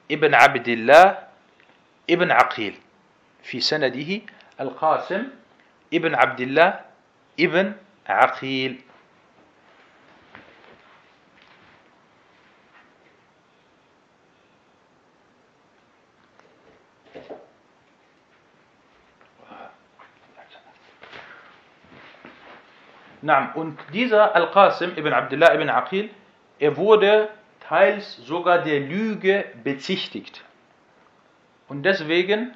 ibn 0.08 0.34
Abdullah 0.34 1.28
ibn 2.06 2.30
Aqil. 2.30 2.74
في 3.44 3.60
سنده 3.60 4.20
القاسم 4.60 5.22
ابن 5.94 6.14
عبد 6.14 6.40
الله 6.40 6.80
ابن 7.40 7.72
عقيل 8.06 8.80
Und 23.21 23.77
dieser 23.93 24.33
Al-Qasim 24.35 24.95
ibn 24.95 25.11
Abdullah 25.11 25.53
ibn 25.53 25.69
Aqil, 25.69 26.09
er 26.57 26.77
wurde 26.77 27.29
teils 27.67 28.17
sogar 28.17 28.59
der 28.59 28.79
Lüge 28.79 29.45
bezichtigt 29.63 30.43
und 31.67 31.83
deswegen 31.83 32.53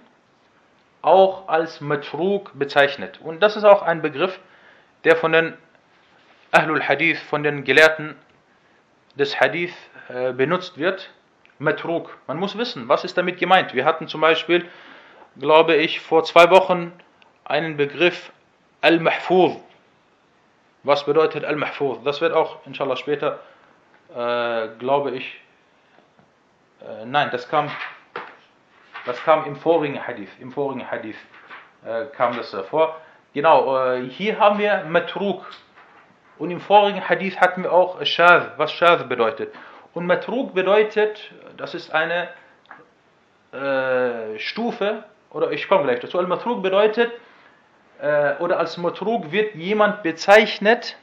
auch 1.02 1.50
als 1.50 1.82
Matrug 1.82 2.52
bezeichnet. 2.58 3.20
Und 3.22 3.42
das 3.42 3.58
ist 3.58 3.66
auch 3.66 3.82
ein 3.82 4.02
Begriff, 4.02 4.40
der 5.04 5.18
von 5.18 5.34
den 5.34 5.54
Ahlul 6.52 6.82
Hadith, 6.82 7.20
von 7.20 7.44
den 7.44 7.64
Gelehrten 7.66 8.16
des 9.16 9.40
Hadith 9.40 9.74
äh, 10.08 10.32
benutzt 10.32 10.78
wird. 10.78 11.10
Matrug. 11.60 12.18
Man 12.28 12.38
muss 12.38 12.58
wissen, 12.58 12.88
was 12.88 13.04
ist 13.04 13.18
damit 13.18 13.38
gemeint. 13.38 13.74
Wir 13.74 13.86
hatten 13.86 14.08
zum 14.08 14.22
Beispiel, 14.22 14.66
glaube 15.38 15.76
ich, 15.76 16.00
vor 16.00 16.24
zwei 16.24 16.50
Wochen 16.50 16.92
einen 17.46 17.78
Begriff 17.78 18.32
Al-Mahfuz 18.82 19.58
was 20.84 21.06
bedeutet 21.06 21.46
Al-Mahfuz? 21.46 22.04
Das 22.04 22.20
wird 22.20 22.34
auch, 22.34 22.58
inshallah, 22.66 22.98
später, 22.98 23.40
äh, 24.14 24.68
glaube 24.80 25.12
ich, 25.12 25.42
äh, 26.82 27.06
nein, 27.06 27.30
das 27.32 27.48
kam, 27.48 27.72
das 29.06 29.18
kam 29.24 29.46
im 29.46 29.56
vorigen 29.56 30.06
Hadith. 30.06 30.30
Im 30.40 30.52
vorigen 30.52 30.90
Hadith 30.92 31.16
äh, 31.86 32.06
kam 32.08 32.36
das 32.36 32.54
vor. 32.70 32.98
Genau, 33.34 33.94
äh, 33.94 34.10
hier 34.10 34.38
haben 34.38 34.60
wir 34.60 34.84
Matruk. 34.84 35.46
Und 36.38 36.52
im 36.52 36.60
vorigen 36.60 37.08
Hadith 37.08 37.40
hatten 37.40 37.64
wir 37.64 37.72
auch 37.72 38.04
Shadh, 38.06 38.52
was 38.58 38.74
Shadh 38.74 39.08
bedeutet. 39.08 39.56
Und 39.94 40.06
Matruk 40.06 40.54
bedeutet, 40.54 41.32
das 41.56 41.74
ist 41.76 41.94
eine 41.94 42.28
äh, 43.54 44.38
Stufe, 44.40 45.06
oder 45.30 45.52
ich 45.52 45.68
komme 45.70 45.84
gleich 45.84 46.02
dazu. 46.02 46.20
Al-Matruk 46.20 46.62
bedeutet, 46.62 47.12
äh, 48.00 48.36
oder 48.38 48.60
als 48.60 48.78
Matruk 48.78 49.32
wird 49.32 49.56
jemand 49.56 50.04
bezeichnet, 50.04 50.98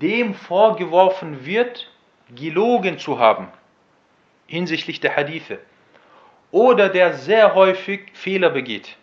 dem 0.00 0.34
vorgeworfen 0.34 1.46
wird, 1.46 1.90
gelogen 2.34 2.98
zu 2.98 3.18
haben 3.18 3.48
hinsichtlich 4.46 5.00
der 5.00 5.16
Hadithe. 5.16 5.58
Oder 6.50 6.88
der 6.88 7.14
sehr 7.14 7.54
häufig 7.54 8.12
Fehler 8.14 8.50
begeht. 8.50 8.96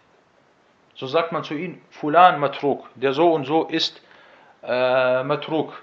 So 0.95 1.08
sagt 1.08 1.32
man 1.32 1.43
zu 1.43 1.54
ihm, 1.56 1.82
Fulan 1.89 2.39
Matruk, 2.39 2.89
der 2.95 3.14
so 3.14 3.32
und 3.34 3.45
so 3.45 3.66
ist 3.66 4.01
äh, 4.64 5.24
Matruk. 5.24 5.82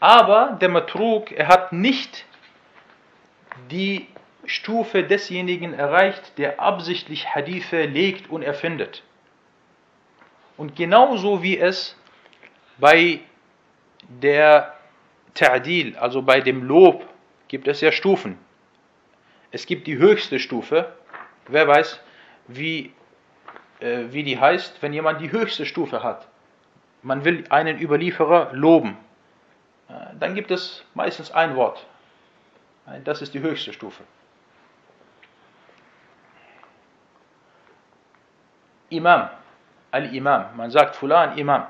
Aber 0.00 0.56
der 0.60 0.68
Matruk, 0.68 1.32
er 1.32 1.48
hat 1.48 1.72
nicht 1.72 2.24
die 3.70 4.06
Stufe 4.44 5.02
desjenigen 5.02 5.74
erreicht, 5.74 6.38
der 6.38 6.60
absichtlich 6.60 7.34
Hadithe 7.34 7.84
legt 7.84 8.30
und 8.30 8.42
erfindet. 8.42 9.02
Und 10.58 10.74
genauso 10.74 11.42
wie 11.42 11.56
es 11.56 11.96
bei 12.78 13.20
der 14.08 14.74
Ta'dil, 15.34 15.96
also 15.96 16.20
bei 16.20 16.40
dem 16.40 16.64
Lob, 16.64 17.06
gibt 17.46 17.68
es 17.68 17.80
ja 17.80 17.92
Stufen. 17.92 18.36
Es 19.52 19.66
gibt 19.66 19.86
die 19.86 19.96
höchste 19.96 20.40
Stufe. 20.40 20.92
Wer 21.46 21.66
weiß, 21.66 22.00
wie, 22.48 22.92
äh, 23.80 24.06
wie 24.10 24.24
die 24.24 24.38
heißt, 24.38 24.82
wenn 24.82 24.92
jemand 24.92 25.20
die 25.20 25.30
höchste 25.30 25.64
Stufe 25.64 26.02
hat. 26.02 26.26
Man 27.02 27.24
will 27.24 27.44
einen 27.50 27.80
Überlieferer 27.80 28.50
loben. 28.52 28.98
Äh, 29.88 29.92
dann 30.18 30.34
gibt 30.34 30.50
es 30.50 30.84
meistens 30.92 31.30
ein 31.30 31.54
Wort. 31.54 31.86
Das 33.04 33.22
ist 33.22 33.32
die 33.34 33.40
höchste 33.40 33.72
Stufe. 33.72 34.02
Imam, 38.88 39.28
Al-Imam. 39.90 40.56
Man 40.56 40.70
sagt 40.70 40.96
Fulan 40.96 41.36
Imam. 41.38 41.66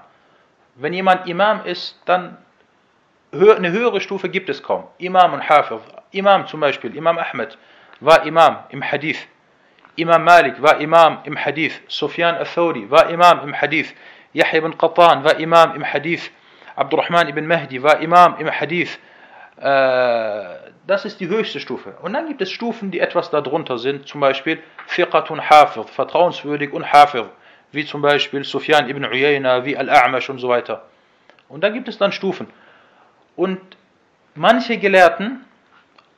Wenn 0.75 0.93
jemand 0.93 1.27
Imam 1.27 1.65
ist, 1.65 2.01
dann 2.05 2.37
eine 3.33 3.71
höhere 3.73 4.01
Stufe 4.01 4.29
gibt 4.29 4.49
es 4.49 4.63
kaum. 4.63 4.85
Imam 4.99 5.35
und 5.35 5.49
Hafiz. 5.49 5.81
Imam 6.13 6.47
zum 6.47 6.61
Beispiel, 6.61 6.97
Imam 6.97 7.19
Ahmed 7.19 7.59
war 8.01 8.25
Imam 8.25 8.59
im 8.71 8.83
Hadith. 8.83 9.27
Imam 9.97 10.25
Malik 10.25 10.63
war 10.63 10.81
Imam 10.81 11.19
im 11.25 11.37
Hadith. 11.37 11.81
Sufyan 11.89 12.37
al-Thawri 12.37 12.91
war 12.91 13.11
Imam 13.11 13.41
im 13.43 13.61
Hadith. 13.61 13.95
Yahya 14.33 14.59
ibn 14.59 14.79
Qattan 14.79 15.25
war 15.25 15.39
Imam 15.39 15.75
im 15.75 15.85
Hadith. 15.85 16.31
Abdurrahman 16.77 17.29
ibn 17.29 17.47
Mahdi 17.47 17.83
war 17.83 17.99
Imam 18.01 18.37
im 18.39 18.49
Hadith. 18.49 18.99
Äh, 19.61 20.71
das 20.87 21.05
ist 21.05 21.19
die 21.19 21.27
höchste 21.27 21.59
Stufe. 21.59 21.95
Und 22.03 22.13
dann 22.13 22.29
gibt 22.29 22.41
es 22.41 22.51
Stufen, 22.51 22.91
die 22.93 23.01
etwas 23.01 23.31
darunter 23.31 23.79
sind, 23.79 24.07
zum 24.07 24.21
Beispiel 24.21 24.63
Fiqatun 24.87 25.51
Hafir, 25.51 25.85
vertrauenswürdig 25.85 26.73
und 26.73 26.93
Hafir, 26.93 27.31
wie 27.73 27.85
zum 27.85 28.03
Beispiel 28.03 28.45
Sufyan 28.45 28.89
ibn 28.89 29.05
Uyayna, 29.05 29.65
wie 29.65 29.77
Al-A'mash 29.77 30.31
und 30.31 30.39
so 30.39 30.49
weiter. 30.49 30.85
Und 31.49 31.63
da 31.63 31.71
gibt 31.71 31.89
es 31.89 31.99
dann 31.99 32.13
Stufen. 32.13 32.49
Und 33.37 33.61
manche 34.35 34.79
Gelehrten 34.79 35.45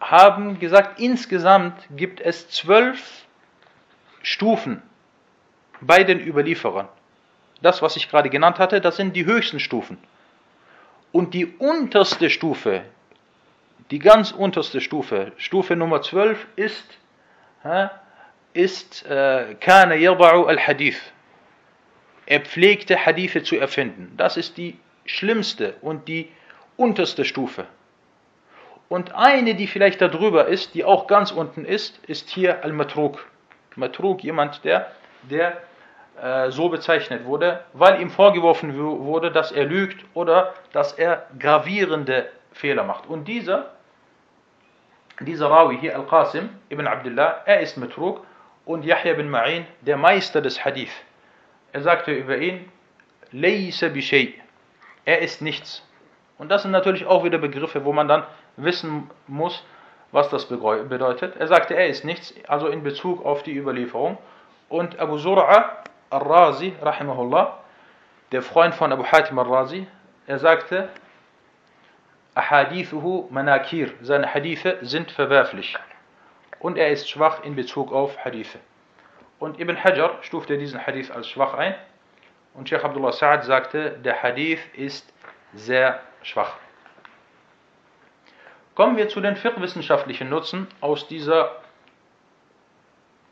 haben 0.00 0.58
gesagt, 0.58 0.98
insgesamt 1.00 1.74
gibt 1.96 2.20
es 2.20 2.48
zwölf 2.50 3.24
Stufen 4.22 4.82
bei 5.80 6.04
den 6.04 6.20
Überlieferern. 6.20 6.88
Das, 7.62 7.82
was 7.82 7.96
ich 7.96 8.08
gerade 8.08 8.30
genannt 8.30 8.58
hatte, 8.58 8.80
das 8.80 8.96
sind 8.96 9.14
die 9.14 9.26
höchsten 9.26 9.60
Stufen. 9.60 9.98
Und 11.12 11.34
die 11.34 11.46
unterste 11.46 12.30
Stufe, 12.30 12.82
die 13.90 13.98
ganz 13.98 14.32
unterste 14.32 14.80
Stufe, 14.80 15.32
Stufe 15.36 15.76
Nummer 15.76 16.00
12 16.00 16.46
ist, 16.56 16.98
ist 18.52 19.04
äh, 19.06 19.56
Kana 19.60 19.94
yada'u 19.94 20.46
al-Hadith. 20.46 21.00
Er 22.30 22.42
pflegte 22.42 23.04
Hadithe 23.04 23.42
zu 23.42 23.56
erfinden. 23.56 24.14
Das 24.16 24.36
ist 24.36 24.56
die 24.56 24.78
schlimmste 25.04 25.74
und 25.82 26.06
die 26.06 26.30
unterste 26.76 27.24
Stufe. 27.24 27.66
Und 28.88 29.12
eine, 29.16 29.56
die 29.56 29.66
vielleicht 29.66 30.00
darüber 30.00 30.46
ist, 30.46 30.74
die 30.74 30.84
auch 30.84 31.08
ganz 31.08 31.32
unten 31.32 31.64
ist, 31.64 31.98
ist 32.06 32.30
hier 32.30 32.62
Al-Matruk. 32.62 33.26
Matruk, 33.74 34.22
jemand, 34.22 34.64
der, 34.64 34.92
der 35.22 35.56
äh, 36.22 36.52
so 36.52 36.68
bezeichnet 36.68 37.24
wurde, 37.24 37.64
weil 37.72 38.00
ihm 38.00 38.10
vorgeworfen 38.10 38.78
wurde, 38.78 39.32
dass 39.32 39.50
er 39.50 39.64
lügt 39.64 40.04
oder 40.14 40.54
dass 40.72 40.92
er 40.92 41.26
gravierende 41.36 42.28
Fehler 42.52 42.84
macht. 42.84 43.08
Und 43.08 43.26
dieser 43.26 43.70
dieser 45.18 45.50
Rawi 45.50 45.78
hier, 45.78 45.96
Al-Qasim 45.96 46.48
ibn 46.70 46.86
Abdullah, 46.86 47.42
er 47.44 47.58
ist 47.60 47.76
Metrug 47.76 48.24
und 48.66 48.84
Yahya 48.84 49.14
bin 49.14 49.28
Ma'in, 49.28 49.64
der 49.80 49.96
Meister 49.96 50.40
des 50.40 50.64
Hadith. 50.64 50.92
Er 51.72 51.82
sagte 51.82 52.12
über 52.12 52.36
ihn, 52.38 52.70
Laysa 53.32 53.88
bishay. 53.88 54.34
Er 55.04 55.20
ist 55.20 55.40
nichts. 55.40 55.86
Und 56.38 56.48
das 56.50 56.62
sind 56.62 56.70
natürlich 56.70 57.06
auch 57.06 57.24
wieder 57.24 57.38
Begriffe, 57.38 57.84
wo 57.84 57.92
man 57.92 58.08
dann 58.08 58.24
wissen 58.56 59.10
muss, 59.26 59.64
was 60.12 60.28
das 60.30 60.46
bedeutet. 60.46 61.36
Er 61.36 61.46
sagte, 61.46 61.74
er 61.74 61.86
ist 61.86 62.04
nichts, 62.04 62.34
also 62.48 62.68
in 62.68 62.82
Bezug 62.82 63.24
auf 63.24 63.42
die 63.42 63.56
Überlieferung. 63.56 64.18
Und 64.68 64.98
Abu 64.98 65.16
Zur'a 65.16 65.84
al-Razi, 66.10 66.74
rahimahullah, 66.80 67.58
der 68.32 68.42
Freund 68.42 68.74
von 68.74 68.92
Abu 68.92 69.04
Hatim 69.04 69.38
al-Razi, 69.38 69.86
er 70.26 70.38
sagte, 70.38 70.88
Ahadithuhu 72.34 73.28
manakir, 73.30 73.92
seine 74.02 74.32
Hadithe 74.32 74.78
sind 74.82 75.10
verwerflich. 75.10 75.76
Und 76.58 76.78
er 76.78 76.90
ist 76.90 77.08
schwach 77.08 77.42
in 77.44 77.56
Bezug 77.56 77.92
auf 77.92 78.24
Hadithe. 78.24 78.58
Und 79.40 79.58
Ibn 79.58 79.82
Hajar 79.82 80.18
stufte 80.22 80.58
diesen 80.58 80.86
Hadith 80.86 81.10
als 81.10 81.26
schwach 81.26 81.54
ein. 81.54 81.74
Und 82.52 82.68
Sheikh 82.68 82.84
Abdullah 82.84 83.10
Sa'ad 83.10 83.42
sagte, 83.42 83.98
der 84.04 84.22
Hadith 84.22 84.60
ist 84.74 85.12
sehr 85.54 86.00
schwach. 86.22 86.56
Kommen 88.74 88.96
wir 88.98 89.08
zu 89.08 89.20
den 89.20 89.36
fiqh-wissenschaftlichen 89.36 90.28
Nutzen 90.28 90.68
aus 90.80 91.08
dieser, 91.08 91.62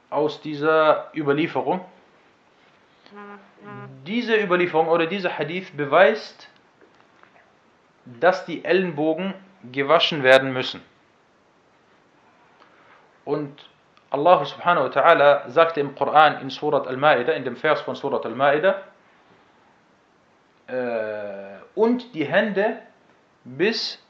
aus 0.09 0.41
dieser 0.41 1.11
Überlieferung. 1.15 1.85
Diese 4.07 4.37
Überlieferung 4.37 4.89
oder 4.89 5.07
dieser 5.07 5.39
Hadith 5.39 5.77
beweist, 5.77 6.49
dass 8.07 8.47
die 8.47 8.65
Ellenbogen 8.65 9.35
gewaschen 9.73 10.23
werden 10.23 10.55
müssen. 10.55 10.83
Und 13.27 13.69
Allah 14.11 14.45
subhanahu 14.45 14.85
wa 14.85 14.91
ta'ala 14.91 15.51
sagte 15.51 15.81
im 15.81 15.95
Koran 15.95 16.41
in 16.41 16.51
Surat 16.51 16.87
Al-Ma'idah, 16.87 17.33
in 17.33 17.45
dem 17.45 17.57
Vers 17.57 17.83
von 17.83 17.95
Surat 17.95 18.25
Al-Ma'idah, 18.25 18.77
äh, 20.69 21.59
und 21.75 22.15
die 22.15 22.25
Hände 22.25 22.79
bis 23.45 24.03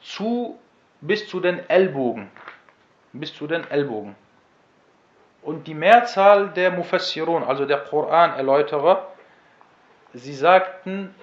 zu, 0.00 0.58
bis 1.00 1.28
zu 1.28 1.40
den 1.40 1.68
Ellbogen. 1.68 2.30
Bis 3.12 3.34
zu 3.34 3.46
den 3.46 3.68
Ellbogen. 3.70 4.16
Und 5.42 5.66
die 5.66 5.74
Mehrzahl 5.74 6.48
der 6.50 6.70
Mufassirun, 6.70 7.44
also 7.44 7.66
der 7.66 7.78
Koran-Erläuterer, 7.84 9.08
sie 10.14 10.32
sagten, 10.34 11.14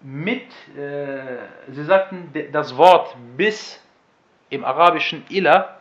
mit, 0.00 0.48
äh, 0.76 1.38
sie 1.68 1.84
sagten 1.84 2.32
das 2.52 2.76
Wort 2.76 3.16
bis 3.36 3.80
im 4.50 4.64
arabischen 4.64 5.24
ila, 5.30 5.78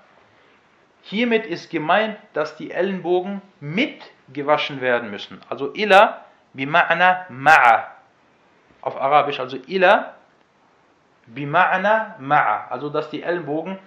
hiermit 1.02 1.46
ist 1.46 1.70
gemeint, 1.70 2.16
dass 2.32 2.56
die 2.56 2.70
Ellenbogen 2.70 3.42
mit 3.60 4.02
gewaschen 4.32 4.80
werden 4.80 5.10
müssen. 5.10 5.40
Also 5.48 5.72
ila 5.74 6.24
bima'na 6.54 7.26
ma'a. 7.30 7.84
Auf 8.82 9.00
Arabisch, 9.00 9.40
also 9.40 9.56
ila 9.66 10.14
bima'na 11.34 12.18
ma'a. 12.20 12.68
Also 12.68 12.90
dass 12.90 13.10
die 13.10 13.22
Ellenbogen 13.22 13.78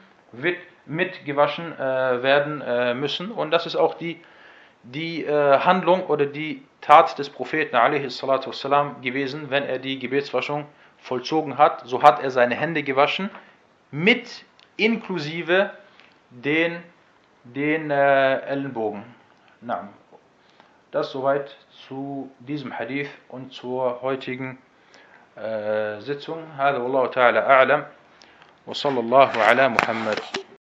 mit 0.86 1.26
gewaschen 1.26 1.78
äh, 1.78 2.24
werden 2.24 2.62
äh, 2.62 2.94
müssen. 2.94 3.32
Und 3.32 3.52
das 3.52 3.66
ist 3.66 3.76
auch 3.76 3.96
die 3.96 4.22
die 4.84 5.26
äh, 5.26 5.60
Handlung 5.60 6.06
oder 6.08 6.26
die 6.26 6.64
Tat 6.82 7.18
des 7.20 7.30
Propheten 7.30 7.76
والسلام, 7.76 9.02
gewesen, 9.02 9.50
wenn 9.50 9.64
er 9.64 9.80
die 9.80 10.00
Gebetswaschung 10.00 10.66
vollzogen 10.98 11.58
hat. 11.58 11.84
So 11.86 12.02
hat 12.02 12.22
er 12.24 12.32
seine 12.32 12.56
Hände 12.56 12.84
gewaschen, 12.84 13.30
mit 13.92 14.46
inklusive 14.78 15.72
den, 16.30 16.84
den 17.46 17.92
äh, 17.92 18.40
Ellenbogen. 18.42 19.04
Na, 19.62 19.90
das 20.92 21.12
soweit 21.12 21.56
zu 21.88 22.30
diesem 22.40 22.78
Hadith 22.78 23.10
und 23.30 23.54
zur 23.54 24.02
heutigen 24.02 24.58
äh, 25.36 26.00
Sitzung. 26.02 26.44
هذا 26.58 26.78
والله 26.78 27.08
تعالى 27.08 27.40
أعلم 27.40 27.86
وصلى 28.68 29.00
الله 29.00 29.32
على 29.38 29.70
محمد 29.70 30.20